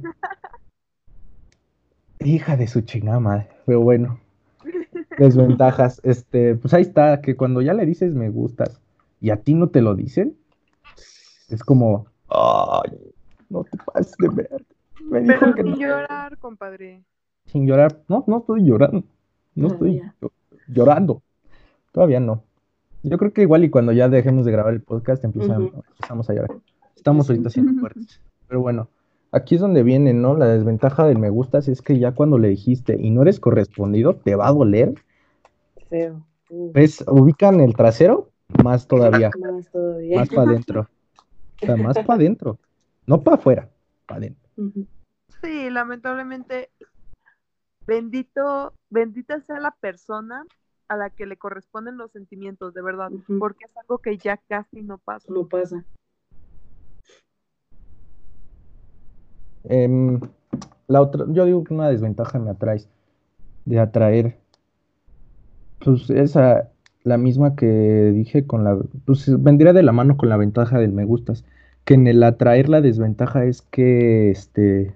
[2.20, 4.20] Hija de su chingada madre, pero bueno.
[5.18, 6.00] Desventajas.
[6.04, 8.80] Este, pues ahí está, que cuando ya le dices me gustas
[9.20, 10.36] y a ti no te lo dicen,
[11.48, 12.98] es como, ay,
[13.48, 14.64] no te pases de ver.
[15.00, 15.78] Me dijo Pero que sin no.
[15.78, 17.02] llorar, compadre.
[17.46, 18.00] Sin llorar.
[18.08, 19.04] No, no estoy llorando.
[19.54, 20.14] No estoy Todavía.
[20.68, 21.22] llorando.
[21.92, 22.42] Todavía no.
[23.08, 25.84] Yo creo que igual y cuando ya dejemos de grabar el podcast empezamos, Ujú.
[25.92, 26.50] empezamos a llorar.
[26.96, 27.32] Estamos Sí.
[27.34, 28.20] ahorita siendo fuertes.
[28.48, 28.88] Pero bueno,
[29.30, 30.36] aquí es donde viene, ¿no?
[30.36, 34.16] La desventaja del me gustas es que ya cuando le dijiste y no eres correspondido,
[34.16, 34.94] te va a doler.
[35.88, 36.26] Feo.
[36.50, 37.04] Uh, ¿Ves?
[37.06, 38.30] Ubican el trasero,
[38.64, 40.18] más todavía, Más todavía.
[40.18, 40.88] más para adentro.
[41.62, 42.58] O sea, más para adentro.
[43.06, 43.68] No para afuera,
[44.06, 44.48] para adentro.
[45.42, 46.70] Sí, lamentablemente,
[47.86, 50.44] bendito, bendita sea la persona
[50.88, 54.82] a la que le corresponden los sentimientos, de verdad, porque es algo que ya casi
[54.82, 55.26] no pasa.
[55.32, 55.84] No pasa.
[59.64, 60.20] Em,
[60.86, 62.88] la otra, yo digo que una desventaja me atraes
[63.64, 64.38] de atraer.
[65.84, 66.70] Pues esa,
[67.02, 67.66] la misma que
[68.14, 71.44] dije con la, pues vendría de la mano con la ventaja del me gustas,
[71.84, 74.94] que en el atraer la desventaja es que este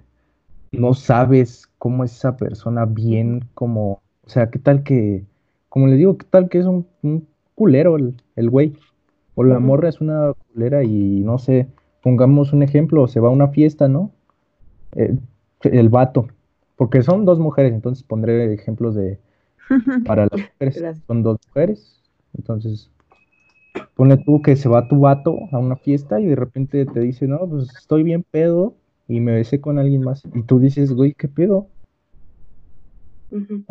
[0.71, 5.25] no sabes cómo es esa persona bien, como, o sea, qué tal que,
[5.71, 8.73] como les digo, qué tal que es un, un culero el, el güey,
[9.35, 11.69] o la morra es una culera y no sé,
[12.03, 14.11] pongamos un ejemplo, se va a una fiesta, ¿no?
[14.97, 15.15] Eh,
[15.63, 16.27] el vato,
[16.75, 19.17] porque son dos mujeres, entonces pondré ejemplos de
[20.05, 20.77] para las mujeres.
[20.77, 21.03] Gracias.
[21.07, 22.01] Son dos mujeres,
[22.37, 22.91] Entonces,
[23.95, 27.27] ponle tú que se va tu vato a una fiesta y de repente te dice,
[27.27, 28.75] no, pues estoy bien pedo
[29.07, 30.23] y me besé con alguien más.
[30.33, 31.67] Y tú dices, güey, ¿qué pedo?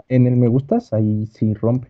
[0.09, 1.89] En el me gustas, ahí sí rompe.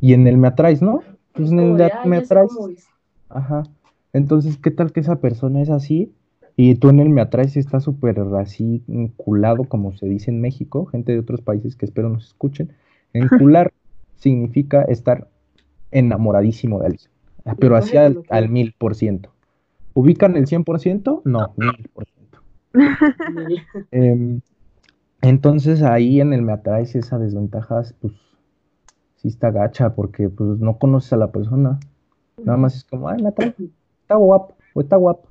[0.00, 1.02] Y en el me atraes, ¿no?
[1.32, 2.52] Pues en el de "Ah, me atraes.
[2.52, 2.86] cómo es".
[3.28, 3.64] Ajá.
[4.12, 6.12] Entonces, ¿qué tal que esa persona es así?
[6.56, 10.86] Y tú en el me atraes está súper así enculado, como se dice en México,
[10.86, 12.72] gente de otros países que espero nos escuchen.
[13.12, 13.72] Encular
[14.16, 15.28] significa estar
[15.92, 17.10] enamoradísimo de alguien,
[17.44, 19.30] ah, pero así al, al mil por ciento.
[19.94, 21.22] ¿Ubican el 100%?
[21.24, 22.42] No, mil por ciento.
[25.22, 28.14] Entonces ahí en el me atraes esa desventaja, pues
[29.16, 31.80] sí está gacha, porque pues no conoces a la persona.
[32.44, 33.54] Nada más es como, ay, me atrae,
[34.02, 35.28] está guapo, o está guapo,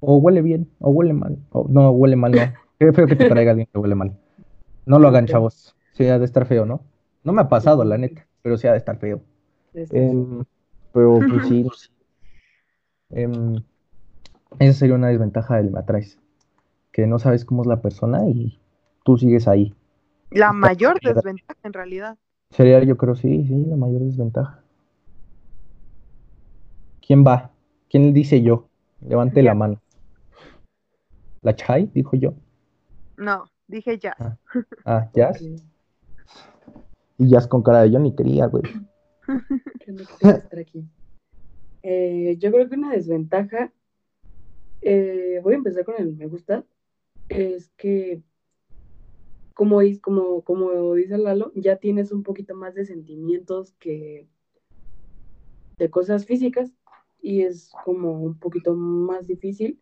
[0.00, 2.38] o huele bien, o huele mal, o no, huele mal, no.
[2.78, 4.16] Qué feo que te traiga alguien que huele mal.
[4.86, 5.76] No lo hagan, chavos.
[5.92, 6.80] Sí, ha de estar feo, ¿no?
[7.22, 9.20] No me ha pasado, la neta, pero sí ha de estar feo.
[9.74, 10.44] Em,
[10.92, 11.66] pero pues sí.
[13.10, 13.62] em,
[14.58, 16.18] esa sería una desventaja del me atraes.
[16.90, 18.58] Que no sabes cómo es la persona y
[19.04, 19.72] tú sigues ahí.
[20.30, 22.18] La mayor desventaja en realidad.
[22.50, 24.62] Sería, yo creo, sí, sí, la mayor desventaja.
[27.06, 27.50] ¿Quién va?
[27.88, 28.66] ¿Quién dice yo?
[29.06, 29.80] Levante la mano.
[31.42, 31.90] ¿La Chai?
[31.94, 32.34] Dijo yo.
[33.16, 34.16] No, dije ya.
[34.84, 35.40] Ah, Jazz.
[35.40, 35.60] ok.
[37.16, 38.64] Y Jazz con cara de yo ni quería, güey.
[40.20, 40.84] Estar aquí.
[41.82, 43.72] Eh, yo creo que una desventaja,
[44.80, 46.64] eh, voy a empezar con el me gusta,
[47.28, 48.22] es que,
[49.54, 54.28] como, como, como dice Lalo, ya tienes un poquito más de sentimientos que
[55.78, 56.72] de cosas físicas
[57.20, 59.80] y es como un poquito más difícil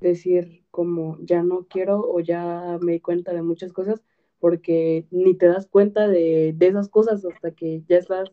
[0.00, 4.02] decir como ya no quiero o ya me di cuenta de muchas cosas
[4.40, 8.32] porque ni te das cuenta de, de esas cosas hasta que ya estás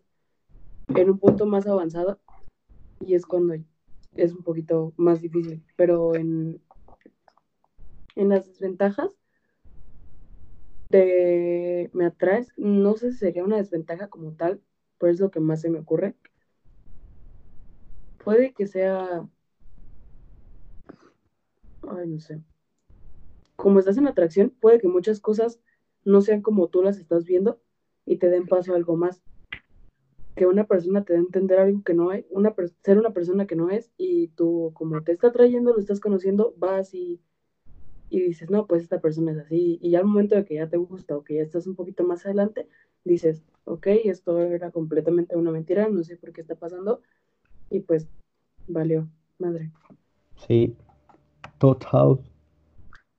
[0.95, 2.19] en un punto más avanzado
[3.05, 3.55] y es cuando
[4.15, 5.63] es un poquito más difícil.
[5.75, 6.59] Pero en,
[8.15, 9.11] en las desventajas
[10.89, 14.61] de me atraes, no sé si sería una desventaja como tal,
[14.97, 16.15] pero es lo que más se me ocurre.
[18.23, 19.27] Puede que sea,
[21.87, 22.41] ay, no sé.
[23.55, 25.59] Como estás en atracción, puede que muchas cosas
[26.05, 27.61] no sean como tú las estás viendo
[28.05, 29.21] y te den paso a algo más
[30.39, 33.45] que una persona te dé a entender algo que no hay, una ser una persona
[33.45, 37.19] que no es, y tú, como te está trayendo, lo estás conociendo, vas y,
[38.09, 40.67] y dices, no, pues esta persona es así, y ya al momento de que ya
[40.67, 42.67] te gusta o que ya estás un poquito más adelante,
[43.03, 47.01] dices, ok, esto era completamente una mentira, no sé por qué está pasando,
[47.69, 48.07] y pues
[48.67, 49.07] valió,
[49.37, 49.71] madre.
[50.35, 50.75] Sí.
[51.59, 52.19] Total.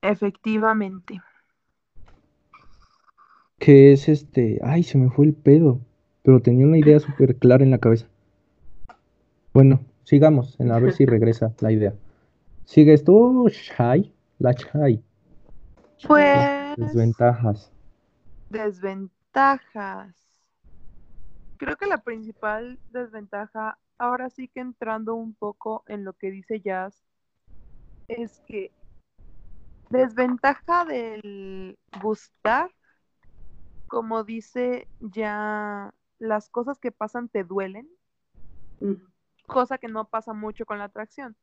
[0.01, 1.21] Efectivamente.
[3.59, 4.59] Que es este.
[4.63, 5.79] Ay, se me fue el pedo.
[6.23, 8.07] Pero tenía una idea súper clara en la cabeza.
[9.53, 11.93] Bueno, sigamos, en a ver si regresa la idea.
[12.65, 14.11] ¿Sigues tú, Shai?
[14.41, 15.03] La Shai.
[16.07, 17.71] Pues Desventajas.
[18.49, 20.15] desventajas.
[21.57, 26.59] Creo que la principal desventaja, ahora sí que entrando un poco en lo que dice
[26.59, 27.05] Jazz,
[28.07, 28.71] es que
[29.91, 32.71] desventaja del gustar,
[33.87, 37.87] como dice ya, las cosas que pasan te duelen,
[39.45, 41.35] cosa que no pasa mucho con la atracción.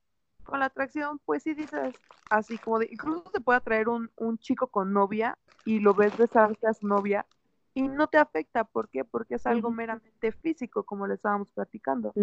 [0.48, 4.38] Con la atracción, pues sí dices, así como de, incluso te puede atraer un, un
[4.38, 7.26] chico con novia y lo ves besarse a su novia
[7.74, 8.64] y no te afecta.
[8.64, 9.04] ¿Por qué?
[9.04, 12.16] Porque es algo meramente físico, como le estábamos platicando.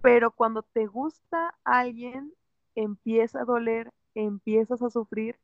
[0.00, 2.34] Pero cuando te gusta alguien,
[2.74, 5.38] empieza a doler, empiezas a sufrir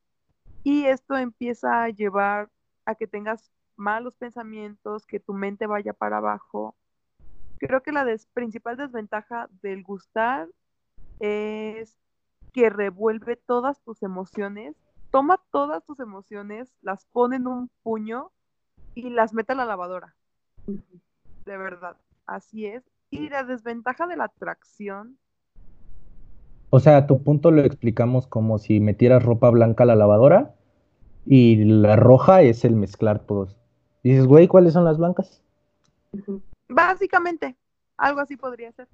[0.64, 2.50] y esto empieza a llevar
[2.86, 6.76] a que tengas malos pensamientos, que tu mente vaya para abajo.
[7.58, 10.48] Creo que la des- principal desventaja del gustar
[11.20, 11.96] es
[12.52, 14.74] que revuelve todas tus emociones,
[15.10, 18.32] toma todas tus emociones, las pone en un puño
[18.94, 20.16] y las mete a la lavadora.
[20.66, 21.96] De verdad,
[22.26, 22.82] así es.
[23.10, 25.18] Y la desventaja de la atracción
[26.70, 30.54] O sea, tu punto lo explicamos como si metieras ropa blanca a la lavadora
[31.26, 33.56] y la roja es el mezclar todos.
[34.02, 35.42] Dices, güey, ¿cuáles son las blancas?
[36.68, 37.56] Básicamente,
[37.96, 38.88] algo así podría ser.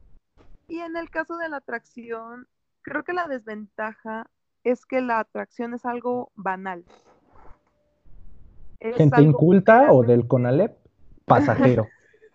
[0.68, 2.48] Y en el caso de la atracción,
[2.82, 4.28] creo que la desventaja
[4.64, 6.84] es que la atracción es algo banal.
[8.80, 10.76] Es ¿Gente algo inculta o del CONALEP?
[11.24, 11.86] Pasajero.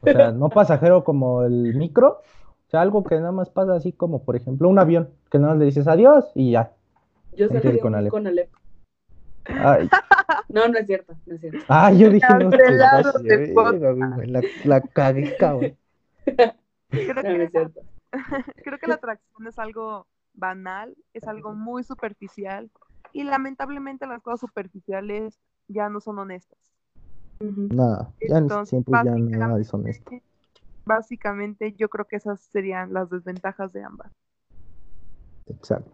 [0.02, 2.22] O sea, no pasajero como el micro,
[2.68, 5.54] o sea, algo que nada más pasa así como, por ejemplo, un avión, que nada
[5.54, 6.72] más le dices adiós y ya.
[7.34, 8.12] Yo saldría del Conalep.
[8.12, 8.50] con Alep.
[9.46, 9.90] Ay,
[10.50, 11.60] No, no es cierto, no es cierto.
[11.68, 15.78] ay, yo dije, no, güey, la, la cagué, cabrón.
[16.26, 16.54] Creo
[16.92, 17.82] No, no que, es cierto.
[18.64, 22.70] creo que la atracción es algo banal, es algo muy superficial
[23.14, 26.58] y lamentablemente las cosas superficiales ya no son honestas.
[27.40, 30.12] Nada, ya en Entonces, tiempos ya nada es honesto.
[30.86, 34.12] Básicamente, yo creo que esas serían las desventajas de ambas.
[35.48, 35.92] Exacto.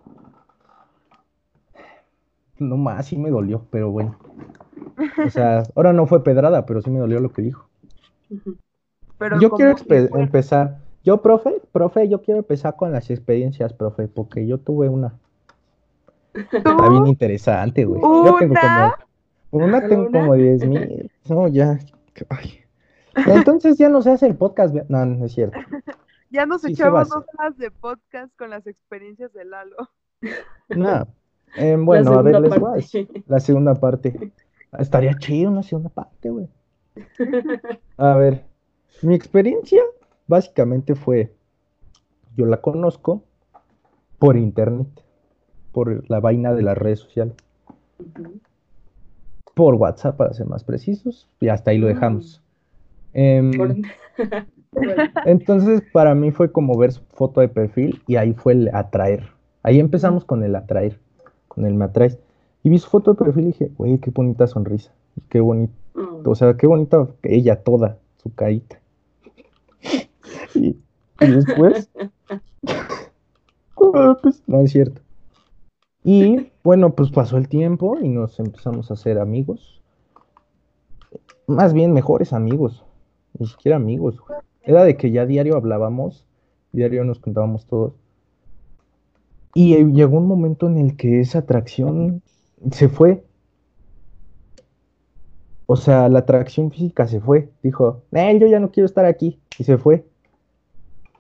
[2.60, 4.18] No más, sí me dolió, pero bueno.
[5.26, 7.70] O sea, ahora no fue pedrada, pero sí me dolió lo que dijo.
[9.18, 9.76] Pero Yo quiero
[10.16, 10.87] empezar.
[11.08, 15.18] Yo, profe, profe, yo quiero empezar con las experiencias, profe, porque yo tuve una.
[16.34, 18.02] Está bien interesante, güey.
[18.02, 18.98] Yo tengo ¿Una?
[19.50, 19.66] como.
[19.66, 21.10] Una tengo como 10 mil.
[21.30, 21.80] No, ya.
[22.28, 22.60] ay.
[23.26, 24.76] Entonces ya no se hace el podcast.
[24.90, 25.58] No, no es cierto.
[26.30, 29.78] Ya nos Sí, echamos dos horas de podcast con las experiencias de Lalo.
[30.70, 31.08] No.
[31.56, 32.86] Eh, bueno, a ver, les voy
[33.26, 34.34] la segunda parte.
[34.78, 36.50] Estaría chido una segunda parte, güey.
[37.96, 38.44] A ver,
[39.02, 39.82] mi experiencia
[40.28, 41.34] básicamente fue,
[42.36, 43.24] yo la conozco
[44.20, 44.88] por internet,
[45.72, 47.36] por la vaina de las redes sociales,
[49.54, 52.42] por WhatsApp para ser más precisos, y hasta ahí lo dejamos.
[53.14, 53.52] Em,
[55.26, 59.24] entonces para mí fue como ver su foto de perfil y ahí fue el atraer.
[59.64, 61.00] Ahí empezamos con el atraer,
[61.48, 62.20] con el me atraes.
[62.64, 64.92] Y vi su foto de perfil y dije, güey, qué bonita sonrisa,
[65.30, 65.74] qué bonito.
[65.96, 66.28] mm.
[66.28, 68.80] O sea, qué bonita ella toda, su carita.
[71.20, 71.90] Y, después.
[73.94, 75.02] Ah, pues, no es cierto.
[76.04, 79.82] Y bueno, pues pasó el tiempo y nos empezamos a hacer amigos.
[81.46, 82.84] Más bien mejores amigos.
[83.38, 84.20] Ni siquiera amigos.
[84.20, 84.40] güey.
[84.64, 86.26] Era de que ya diario hablábamos,
[86.72, 87.94] diario nos contábamos todos.
[89.54, 92.22] Y eh, llegó un momento en el que esa atracción
[92.72, 93.24] se fue.
[95.66, 97.50] O sea, la atracción física se fue.
[97.64, 99.40] Dijo, "Nel, yo ya no quiero estar aquí.
[99.58, 100.06] Y se fue.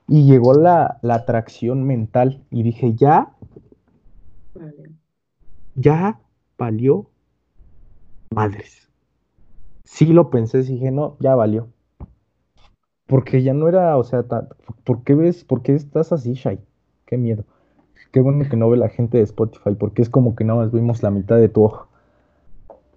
[0.07, 2.43] Y llegó la, la atracción mental.
[2.49, 3.33] Y dije, ya,
[4.53, 4.91] Vale.
[5.75, 6.19] ya
[6.57, 7.09] valió
[8.31, 8.89] madres.
[9.83, 11.67] Sí lo pensé, dije, no, ya valió.
[13.05, 14.49] Porque ya no era, o sea, ta-
[14.83, 16.59] ¿por qué ves, por qué estás así, Shai?
[17.05, 17.45] Qué miedo.
[18.11, 20.71] Qué bueno que no ve la gente de Spotify, porque es como que nada más
[20.71, 21.87] vimos la mitad de tu ojo.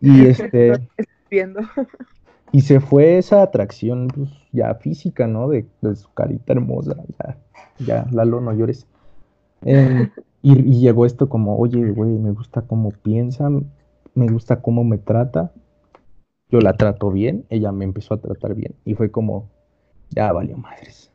[0.01, 0.89] Y este,
[1.31, 1.61] Viendo.
[2.53, 5.49] y se fue esa atracción, pues, ya física, ¿no?
[5.49, 7.39] De, de su carita hermosa, ya,
[7.79, 8.87] ya, Lalo, no llores.
[9.63, 10.11] Em,
[10.43, 13.49] y, y llegó esto como, oye, güey, me gusta cómo piensa,
[14.15, 15.53] me gusta cómo me trata.
[16.51, 18.75] Yo la trato bien, ella me empezó a tratar bien.
[18.85, 19.49] Y fue como,
[20.11, 21.13] ya valió madres.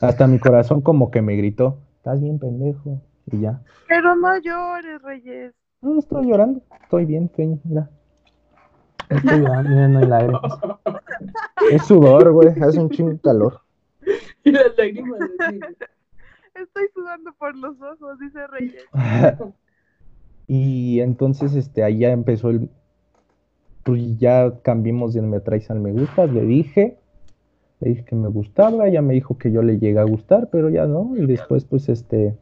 [0.00, 3.00] Hasta mi corazón como que me gritó, estás bien pendejo.
[3.30, 3.62] Y ya.
[3.88, 5.54] Pero no llores, Reyes.
[5.80, 7.88] No, estoy llorando, estoy bien, feño, mira.
[9.08, 10.58] Estoy no hay lágrimas.
[11.70, 13.60] Es sudor, güey, hace un chingo de calor.
[14.44, 15.20] Y las lágrimas.
[15.40, 15.60] así.
[16.54, 18.84] Estoy sudando por los ojos, dice Reyes.
[20.46, 22.68] Y entonces, este, ahí ya empezó el.
[23.82, 26.98] Pues ya cambiamos de me atraes al me gustas, le dije,
[27.80, 30.70] le dije que me gustaba, ella me dijo que yo le llegué a gustar, pero
[30.70, 32.34] ya no, y después, pues, este,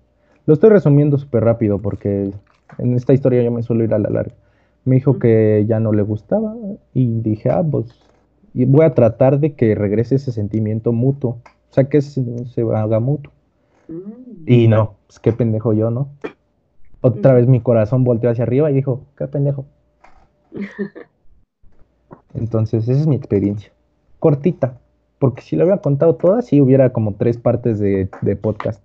[0.47, 2.33] lo estoy resumiendo súper rápido porque
[2.79, 4.35] en esta historia yo me suelo ir a la larga.
[4.85, 6.55] Me dijo que ya no le gustaba
[6.93, 7.87] y dije, ah, pues,
[8.55, 11.39] y voy a tratar de que regrese ese sentimiento mutuo,
[11.71, 13.33] o sea, que ese sentimiento se haga mutuo.
[13.89, 14.45] Mm.
[14.47, 16.09] Y no, pues qué pendejo yo, ¿no?
[17.01, 19.65] Otra vez mi corazón volteó hacia arriba y dijo, qué pendejo.
[22.35, 23.73] Entonces, esa es mi experiencia.
[24.19, 24.79] Cortita,
[25.19, 28.83] porque si lo hubiera contado toda, sí hubiera como tres partes de, de podcast.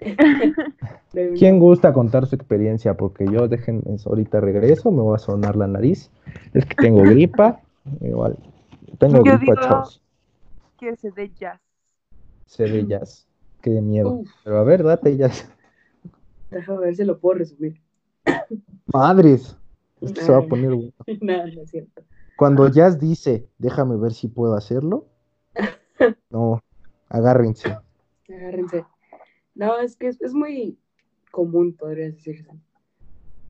[1.38, 2.94] ¿Quién gusta contar su experiencia?
[2.96, 6.10] Porque yo, déjenme, ahorita regreso, me voy a sonar la nariz.
[6.54, 7.60] Es que tengo gripa,
[8.00, 8.36] igual,
[8.98, 10.02] tengo Yo gripa, digo- chavos.
[10.78, 11.60] Que se dé jazz.
[12.46, 13.26] Se ve jazz,
[13.60, 14.12] qué miedo.
[14.12, 15.48] Uf, Pero a ver, date jazz.
[16.50, 17.80] déjame ver si lo puedo resumir.
[18.92, 19.56] Madres,
[20.00, 20.92] esto se va a poner.
[21.20, 22.02] Nada, no es cierto.
[22.36, 25.04] Cuando Jazz dice, déjame ver si puedo hacerlo,
[26.30, 26.62] no,
[27.10, 27.76] agárrense.
[28.28, 28.86] Agárrense.
[29.54, 30.78] No, es que es, es muy
[31.30, 32.50] común, podría decirse.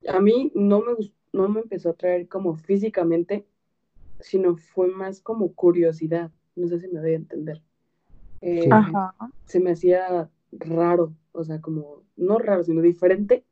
[0.09, 0.93] A mí no me,
[1.33, 3.47] no me empezó a atraer como físicamente,
[4.21, 6.31] sino fue más como curiosidad.
[6.57, 7.63] No sé si me doy a entender.
[8.41, 8.69] Eh.
[8.71, 9.15] Ajá.
[9.45, 13.45] se me hacía raro, o sea, como, no raro, sino diferente.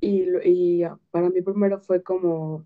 [0.00, 2.64] Y, y para mí primero fue como,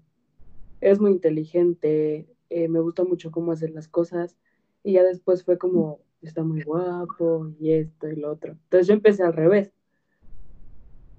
[0.81, 4.37] es muy inteligente, eh, me gusta mucho cómo hacer las cosas.
[4.83, 8.53] Y ya después fue como, está muy guapo y esto y lo otro.
[8.53, 9.73] Entonces yo empecé al revés,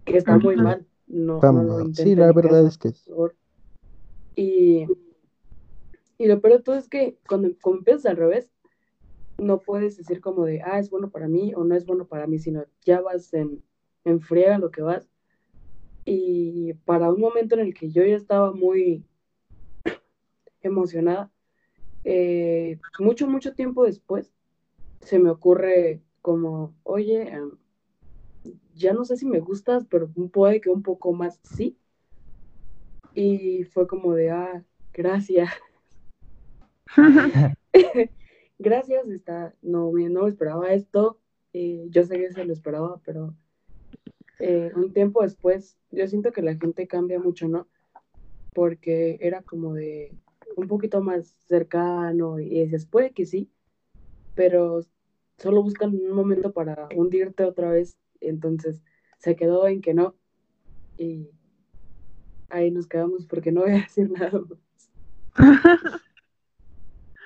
[0.05, 0.85] que está muy mal.
[1.07, 2.93] No, Está no lo Sí, la verdad es que.
[4.35, 4.85] Y,
[6.17, 8.51] y lo peor de todo es que cuando, cuando empiezas al revés,
[9.37, 12.27] no puedes decir como de, ah, es bueno para mí o no es bueno para
[12.27, 13.63] mí, sino ya vas en,
[14.03, 15.09] en friega lo que vas.
[16.05, 19.05] Y para un momento en el que yo ya estaba muy
[20.61, 21.31] emocionada,
[22.03, 24.31] eh, mucho, mucho tiempo después,
[25.07, 27.51] se me ocurre como, oye, em,
[28.75, 31.77] ya no sé si me gustas, pero puede que un poco más sí.
[33.13, 35.49] Y fue como de, ah, gracias.
[38.59, 41.19] gracias, está, no, no esperaba esto.
[41.53, 43.33] Eh, yo sé que se lo esperaba, pero
[44.39, 47.69] eh, un tiempo después, yo siento que la gente cambia mucho, ¿no?
[48.53, 50.11] Porque era como de
[50.57, 53.49] un poquito más cercano y dices, puede que sí,
[54.35, 54.81] pero
[55.37, 57.97] solo buscan un momento para hundirte otra vez.
[58.21, 58.83] Entonces
[59.19, 60.15] se quedó en que no.
[60.97, 61.29] Y
[62.49, 64.59] ahí nos quedamos porque no voy a decir nada más.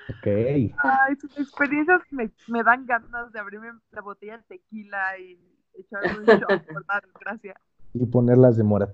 [0.08, 0.26] Ok.
[0.26, 5.38] Ay, sus experiencias me, me dan ganas de abrirme la botella de tequila y
[5.74, 7.60] echarme un shot por la desgracia.
[7.94, 8.92] Y ponerlas de Morat.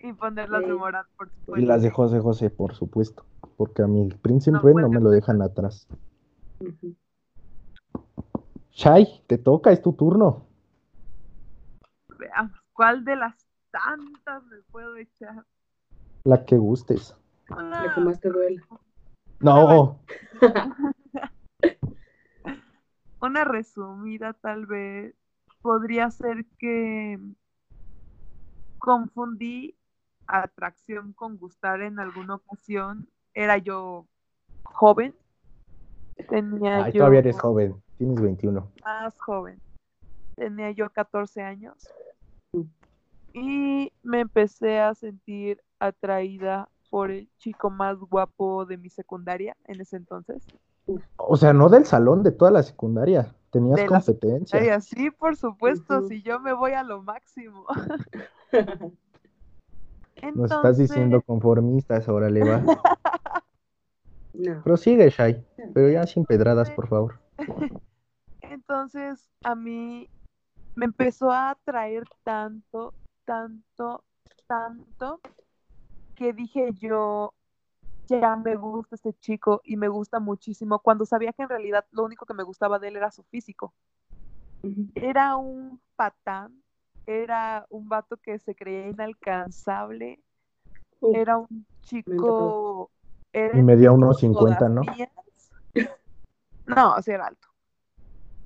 [0.00, 1.66] Y ponerlas de morat, por Y supuesto.
[1.68, 3.24] las de José José, por supuesto.
[3.56, 5.86] Porque a mi príncipe No no, me lo dejan atrás.
[6.60, 6.96] Ujú.
[8.72, 10.46] Shai, te toca, es tu turno.
[12.18, 15.44] Veamos, ¿cuál de las tantas me puedo echar?
[16.24, 17.14] La que gustes.
[17.48, 18.62] Lo Una, que más te duele.
[19.40, 20.00] No,
[23.20, 25.14] una resumida tal vez
[25.60, 27.18] podría ser que
[28.78, 29.76] confundí
[30.26, 33.08] atracción con gustar en alguna ocasión.
[33.34, 34.06] Era yo
[34.64, 35.14] joven.
[36.28, 37.82] Tenía Ay, yo todavía eres joven.
[38.02, 38.68] Tienes 21.
[38.84, 39.60] más joven.
[40.34, 41.88] Tenía yo 14 años.
[43.32, 49.80] Y me empecé a sentir atraída por el chico más guapo de mi secundaria en
[49.80, 50.42] ese entonces.
[51.16, 53.32] O sea, no del salón, de toda la secundaria.
[53.50, 54.64] Tenías De la competencia.
[54.64, 57.66] Y así, por supuesto, si yo me voy a lo máximo.
[60.34, 62.64] Nos estás diciendo Entonces, conformistas, órale, va.
[64.34, 64.60] no.
[64.64, 65.46] Prosigue, Shai.
[65.72, 67.20] Pero ya sin pedradas, por favor.
[68.52, 70.10] Entonces, a mí
[70.74, 72.92] me empezó a atraer tanto,
[73.24, 74.04] tanto,
[74.46, 75.20] tanto,
[76.14, 77.32] que dije yo,
[78.08, 82.04] ya me gusta este chico y me gusta muchísimo, cuando sabía que en realidad lo
[82.04, 83.72] único que me gustaba de él era su físico.
[84.94, 86.62] Era un patán,
[87.06, 90.22] era un vato que se creía inalcanzable,
[91.00, 92.90] era un chico...
[93.32, 94.82] era Y medía unos tipo 50, ¿no?
[96.66, 97.51] No, sí era alto.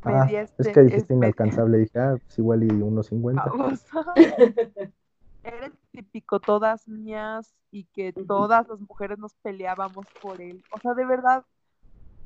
[0.09, 1.79] Ah, es este- que dijiste es- inalcanzable.
[1.79, 3.45] Dije, ah, pues igual y unos 50.
[3.45, 3.87] Baboso.
[5.43, 10.65] Era el típico todas mías y que todas las mujeres nos peleábamos por él.
[10.73, 11.45] O sea, de verdad,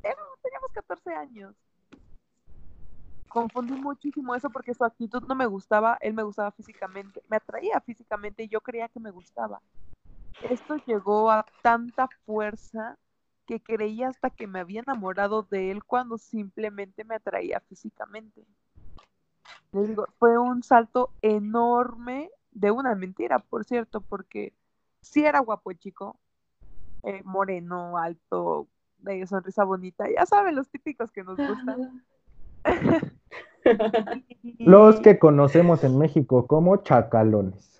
[0.02, 1.54] era- teníamos 14 años.
[3.28, 7.80] Confundí muchísimo eso porque su actitud no me gustaba, él me gustaba físicamente, me atraía
[7.80, 9.60] físicamente y yo creía que me gustaba.
[10.48, 12.96] Esto llegó a tanta fuerza
[13.50, 18.44] que creí hasta que me había enamorado de él cuando simplemente me atraía físicamente.
[19.72, 24.52] Les digo, fue un salto enorme de una mentira, por cierto, porque
[25.00, 26.16] sí era guapo el chico,
[27.02, 32.04] eh, moreno, alto, de sonrisa bonita, ya saben, los típicos que nos gustan.
[34.58, 37.78] Los que conocemos en México como chacalones.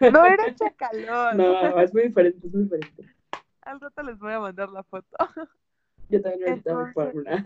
[0.00, 1.38] No era chacalón.
[1.38, 3.04] No, es muy diferente, es muy diferente.
[3.62, 5.16] Al rato les voy a mandar la foto.
[6.08, 6.62] Yo también
[6.94, 7.42] por una.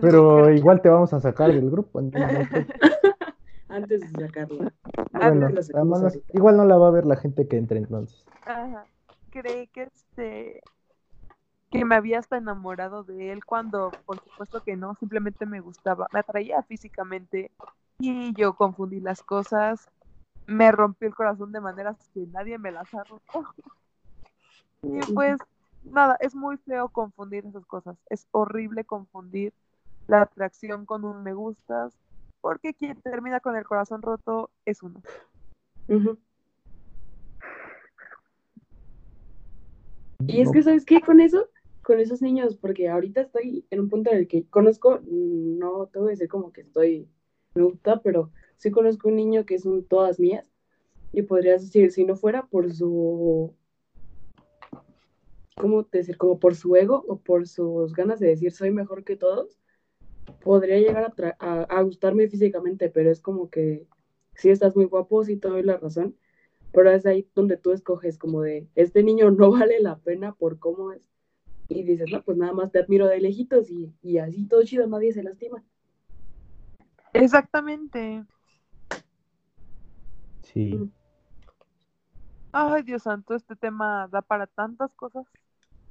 [0.00, 2.00] Pero igual te vamos a sacar del grupo.
[2.00, 2.10] no.
[3.68, 4.72] Antes de sacarla.
[5.12, 8.24] Bueno, además, igual no la va a ver la gente que entre entonces.
[8.46, 8.86] Ajá.
[9.30, 10.62] Creí que este
[11.70, 16.08] que me había hasta enamorado de él cuando por supuesto que no, simplemente me gustaba,
[16.12, 17.50] me atraía físicamente
[17.98, 19.86] y yo confundí las cosas,
[20.46, 23.54] me rompió el corazón de maneras que nadie me las ha roto.
[24.82, 25.38] Y pues
[25.84, 29.52] nada, es muy feo confundir esas cosas, es horrible confundir
[30.06, 31.94] la atracción con un me gustas,
[32.40, 35.02] porque quien termina con el corazón roto es uno.
[40.26, 41.00] Y es que, ¿sabes qué?
[41.00, 41.48] Con eso,
[41.82, 45.98] con esos niños, porque ahorita estoy en un punto en el que conozco, no te
[45.98, 47.08] voy a decir como que estoy,
[47.54, 50.44] me gusta, pero sí conozco un niño que son todas mías.
[51.12, 53.54] Y podrías decir, si no fuera por su,
[55.58, 56.16] ¿cómo te decir?
[56.18, 59.58] Como por su ego o por sus ganas de decir soy mejor que todos,
[60.42, 63.88] podría llegar a, tra- a, a gustarme físicamente, pero es como que
[64.34, 66.16] sí estás muy guapo, sí te doy la razón,
[66.72, 70.58] pero es ahí donde tú escoges como de, este niño no vale la pena por
[70.58, 71.02] cómo es.
[71.68, 74.86] y dices, no, pues nada más te admiro de lejitos y, y así todo chido,
[74.88, 75.64] nadie se lastima.
[77.12, 78.24] Exactamente.
[80.42, 80.74] Sí.
[80.74, 80.90] Mm.
[82.52, 85.26] Ay, Dios santo, este tema da para tantas cosas.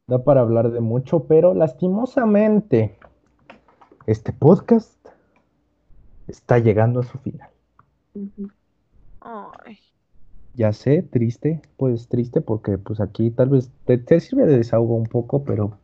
[0.09, 2.97] Da para hablar de mucho, pero lastimosamente
[4.05, 4.95] este podcast
[6.29, 7.49] está llegando a su final.
[9.19, 9.77] Ay,
[10.53, 14.95] Ya sé, triste, pues triste porque pues aquí tal vez te, te sirve de desahogo
[14.95, 15.77] un poco, pero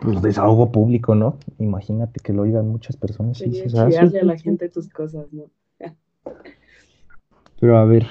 [0.00, 1.36] pues desahogo público, ¿no?
[1.58, 4.44] Imagínate que lo oigan muchas personas y a dices, "Ah, a la sí".
[4.44, 5.50] gente tus cosas, ¿no?
[7.58, 8.06] Pero a ver,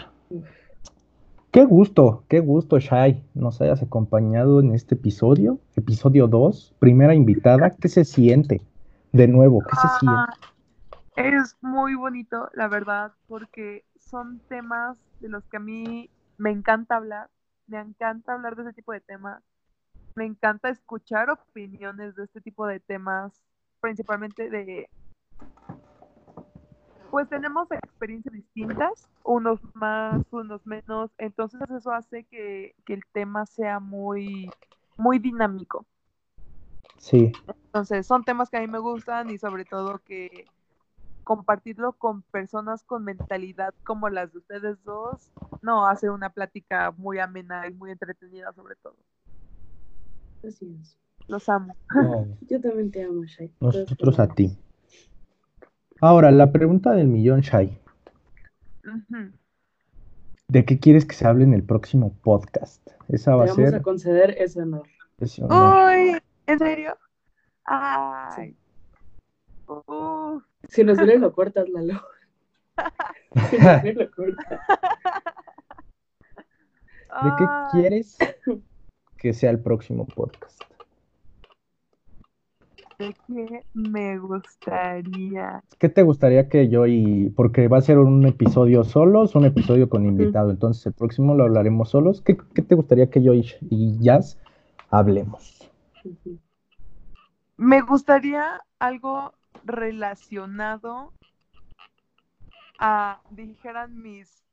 [1.52, 7.72] qué gusto, qué gusto, Shai, nos hayas acompañado en este episodio, episodio 2, primera invitada.
[7.72, 8.62] ¿Qué se siente?
[9.12, 10.18] De nuevo, ¿qué se siente?
[10.18, 10.38] Ah,
[11.16, 16.96] es muy bonito, la verdad, porque son temas de los que a mí me encanta
[16.96, 17.30] hablar.
[17.68, 19.44] Me encanta hablar de ese tipo de temas.
[20.16, 23.34] Me encanta escuchar opiniones de este tipo de temas,
[23.80, 24.90] principalmente de...
[27.12, 33.46] Pues tenemos experiencias distintas, unos más, unos menos, entonces eso hace que, que el tema
[33.46, 34.50] sea muy,
[34.98, 35.86] muy dinámico.
[36.98, 40.46] Sí, Entonces, son temas que a mí me gustan y sobre todo que
[41.24, 45.32] compartirlo con personas con mentalidad como las de ustedes dos,
[45.62, 48.96] no, hace una plática muy amena y muy entretenida sobre todo.
[50.46, 50.98] Así es.
[51.28, 51.76] Los amo.
[52.42, 53.54] Yo también te amo, Shai.
[53.60, 54.58] nosotros a ti.
[56.02, 57.78] Ahora, la pregunta del millón, Shai.
[60.48, 62.88] ¿De qué quieres que se hable en el próximo podcast?
[63.10, 63.82] Esa Te va a vamos a ser...
[63.82, 64.88] conceder ese honor.
[65.20, 65.90] ese honor.
[65.90, 66.98] Uy, ¿en serio?
[67.66, 68.56] Ay.
[70.70, 72.02] Si nos duele, lo cortas, Lalo.
[73.50, 74.60] Si nos duele, lo cortas.
[77.24, 78.18] ¿De qué quieres
[79.18, 80.64] que sea el próximo podcast?
[83.00, 85.64] ¿De qué me gustaría?
[85.80, 87.30] ¿Qué te gustaría que yo y...
[87.30, 91.46] Porque va a ser un episodio solos, un episodio con invitado, entonces el próximo lo
[91.46, 92.22] hablaremos solos.
[92.22, 94.38] ¿Qué, qué te gustaría que yo y, y Jazz
[94.90, 95.72] hablemos?
[97.56, 99.32] Me gustaría algo
[99.64, 101.14] relacionado
[102.80, 104.44] a, dijeran mis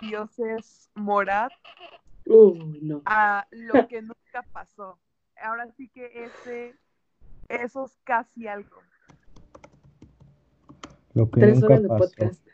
[0.00, 1.52] dioses Morat,
[2.26, 3.02] no.
[3.04, 4.98] a lo que nunca pasó.
[5.42, 6.74] Ahora sí que ese,
[7.48, 8.80] esos casi algo.
[11.14, 12.04] Lo que Tres nunca horas de pasó.
[12.04, 12.46] podcast.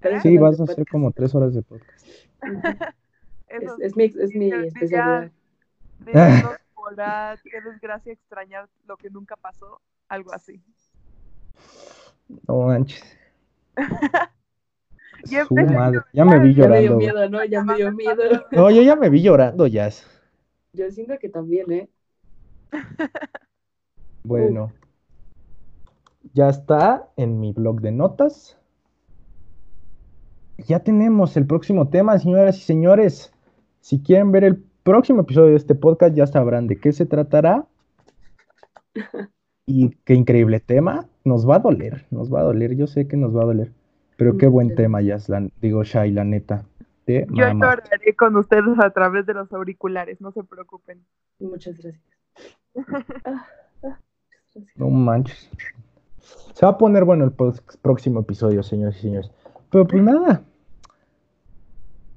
[0.00, 0.90] Tres Sí, vas de a hacer podcast.
[0.90, 2.06] como tres horas de podcast.
[2.42, 2.68] Ujú.
[3.48, 5.30] Es, es mi, es mi especialidad.
[7.44, 10.62] qué desgracia extrañar lo que nunca pasó, algo así.
[12.48, 13.02] No manches.
[15.48, 16.00] Su de madre.
[16.12, 16.96] Ya me vi Ya me dio llorando.
[16.98, 17.44] miedo, ¿no?
[17.44, 18.22] Ya me dio miedo.
[18.50, 20.04] No, yo ya me vi llorando, Jazz.
[20.72, 21.88] Yo siento que también, ¿eh?
[24.24, 24.72] Bueno,
[26.32, 28.58] ya está en mi blog de notas.
[30.58, 33.32] Ya tenemos el próximo tema, señoras y señores.
[33.80, 37.66] Si quieren ver el próximo episodio de este podcast, ya sabrán de qué se tratará.
[39.64, 41.06] Y qué increíble tema.
[41.24, 42.74] Nos va a doler, nos va a doler.
[42.74, 43.72] Yo sé que nos va a doler.
[44.16, 46.64] Pero qué buen tema, la- digo, Shai, la neta.
[47.04, 51.04] Te Yo lloraré con ustedes a través de los auriculares, no se preocupen.
[51.38, 52.02] Muchas gracias.
[54.76, 55.50] No manches.
[56.54, 59.30] Se va a poner bueno el próximo episodio, señores y señores.
[59.70, 60.42] Pero pues nada.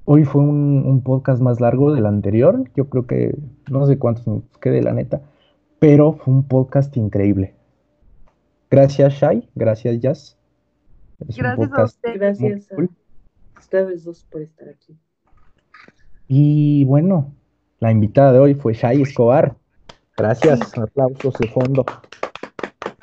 [0.04, 2.62] Hoy fue un, un podcast más largo del anterior.
[2.76, 3.36] Yo creo que
[3.70, 5.22] no sé cuántos minutos quede, la neta.
[5.78, 7.54] Pero fue un podcast increíble.
[8.70, 9.48] Gracias, Shai.
[9.54, 10.36] Gracias, Jazz.
[11.26, 12.18] Es Gracias a ustedes.
[12.18, 12.90] Gracias cool.
[13.54, 14.96] a ustedes dos por estar aquí.
[16.28, 17.32] Y bueno,
[17.80, 19.56] la invitada de hoy fue Shai Escobar.
[20.16, 20.76] Gracias.
[20.78, 21.84] Aplausos de fondo.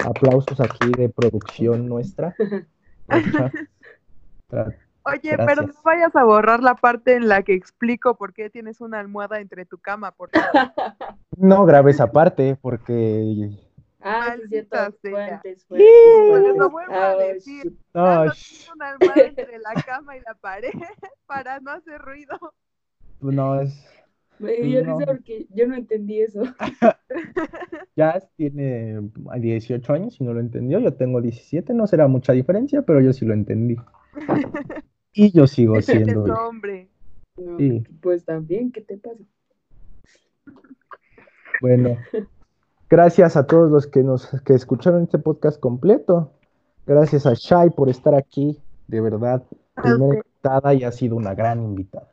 [0.06, 2.36] Aplausos aquí de producción nuestra.
[5.06, 5.48] Oye, Gracias.
[5.48, 9.00] pero no vayas a borrar la parte en la que explico por qué tienes una
[9.00, 10.72] almohada entre tu cama, por favor.
[11.36, 13.50] No grabé esa parte porque.
[14.00, 14.78] Ah, sí, cierto.
[15.02, 15.66] Fuentes, fuentes,
[16.30, 16.56] fuentes.
[16.56, 17.64] Lo vuelvo a decir.
[17.64, 17.76] tiene
[18.76, 20.72] una almohada entre la cama y la pared
[21.26, 22.38] para no hacer ruido.
[23.20, 23.74] no, es.
[24.44, 24.94] Me dio No.
[24.98, 26.42] risa porque yo no entendí eso.
[27.96, 29.02] Jazz tiene
[29.40, 30.80] 18 años y no lo entendió.
[30.80, 33.78] Yo tengo 17, no será mucha diferencia, pero yo sí lo entendí.
[35.16, 36.24] Y yo sigo siendo.
[36.24, 36.90] hombre.
[37.38, 37.84] No, Sí.
[38.02, 39.20] Pues también, ¿qué te pasa?
[41.62, 41.98] Bueno,
[42.90, 46.32] gracias a todos los que nos que escucharon este podcast completo.
[46.88, 49.44] Gracias a Shai por estar aquí, de verdad.
[49.76, 52.12] Primera invitada y ha sido una gran invitada.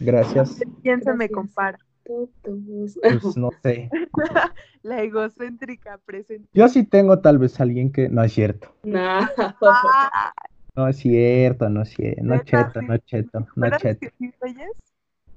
[0.00, 0.60] Gracias.
[0.82, 1.78] ¿Quién se me compara?
[2.04, 3.90] Pues no sé.
[4.82, 6.48] La egocéntrica presente.
[6.52, 8.08] Yo sí tengo tal vez alguien que.
[8.08, 8.74] No es cierto.
[8.94, 9.30] Ah,
[10.76, 12.22] No es cierto, no es cierto.
[12.22, 14.08] No es ¿Neta, cheto, no es cheto, no es ¿Verdad cheto.
[14.18, 14.32] que?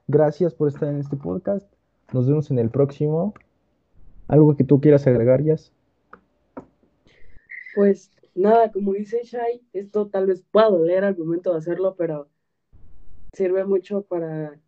[0.07, 1.71] gracias por estar en este podcast.
[2.11, 3.34] Nos vemos en el próximo.
[4.27, 5.71] ¿Algo que tú quieras agregar, Jazz?
[7.76, 12.27] Pues nada, como dice Shai, esto tal vez pueda doler al momento de hacerlo, pero
[13.34, 14.59] sirve mucho para,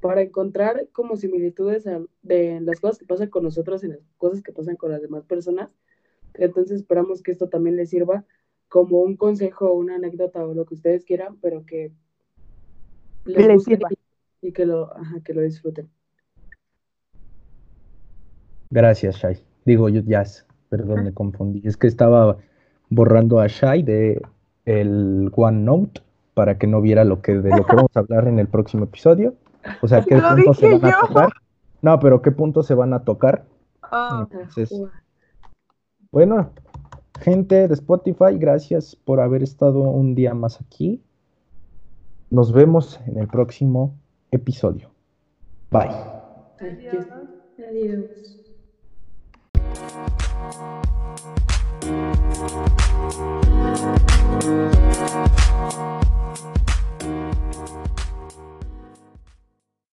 [0.00, 4.42] para encontrar como similitudes a- de las cosas que pasan con nosotros y las cosas
[4.42, 5.74] que pasan con las demás personas.
[6.34, 8.24] Entonces esperamos que esto también les sirva
[8.68, 11.92] como un consejo, una anécdota o lo que ustedes quieran, pero que
[13.24, 13.88] les Les guste sirva.
[14.42, 15.90] y, y que lo, ajá, que lo disfruten.
[18.70, 19.42] Gracias, Shai.
[19.64, 20.46] Digo yo, Jazz.
[20.68, 21.62] Perdón, me confundí.
[21.64, 22.38] Es que estaba
[22.88, 24.22] borrando a Shai de
[24.64, 26.00] el OneNote
[26.34, 28.84] para que no viera lo que de lo que vamos a hablar en el próximo
[28.84, 29.34] episodio.
[29.82, 31.32] O sea, ¿qué puntos se van a tocar?
[31.82, 33.44] No, pero ¿qué puntos se van a tocar?
[36.12, 36.50] Bueno,
[37.20, 41.02] gente de Spotify, gracias por haber estado un día más aquí.
[42.30, 43.98] Nos vemos en el próximo
[44.30, 44.90] episodio.
[45.70, 45.90] Bye.
[46.60, 47.06] Adiós.
[47.58, 48.40] Adiós.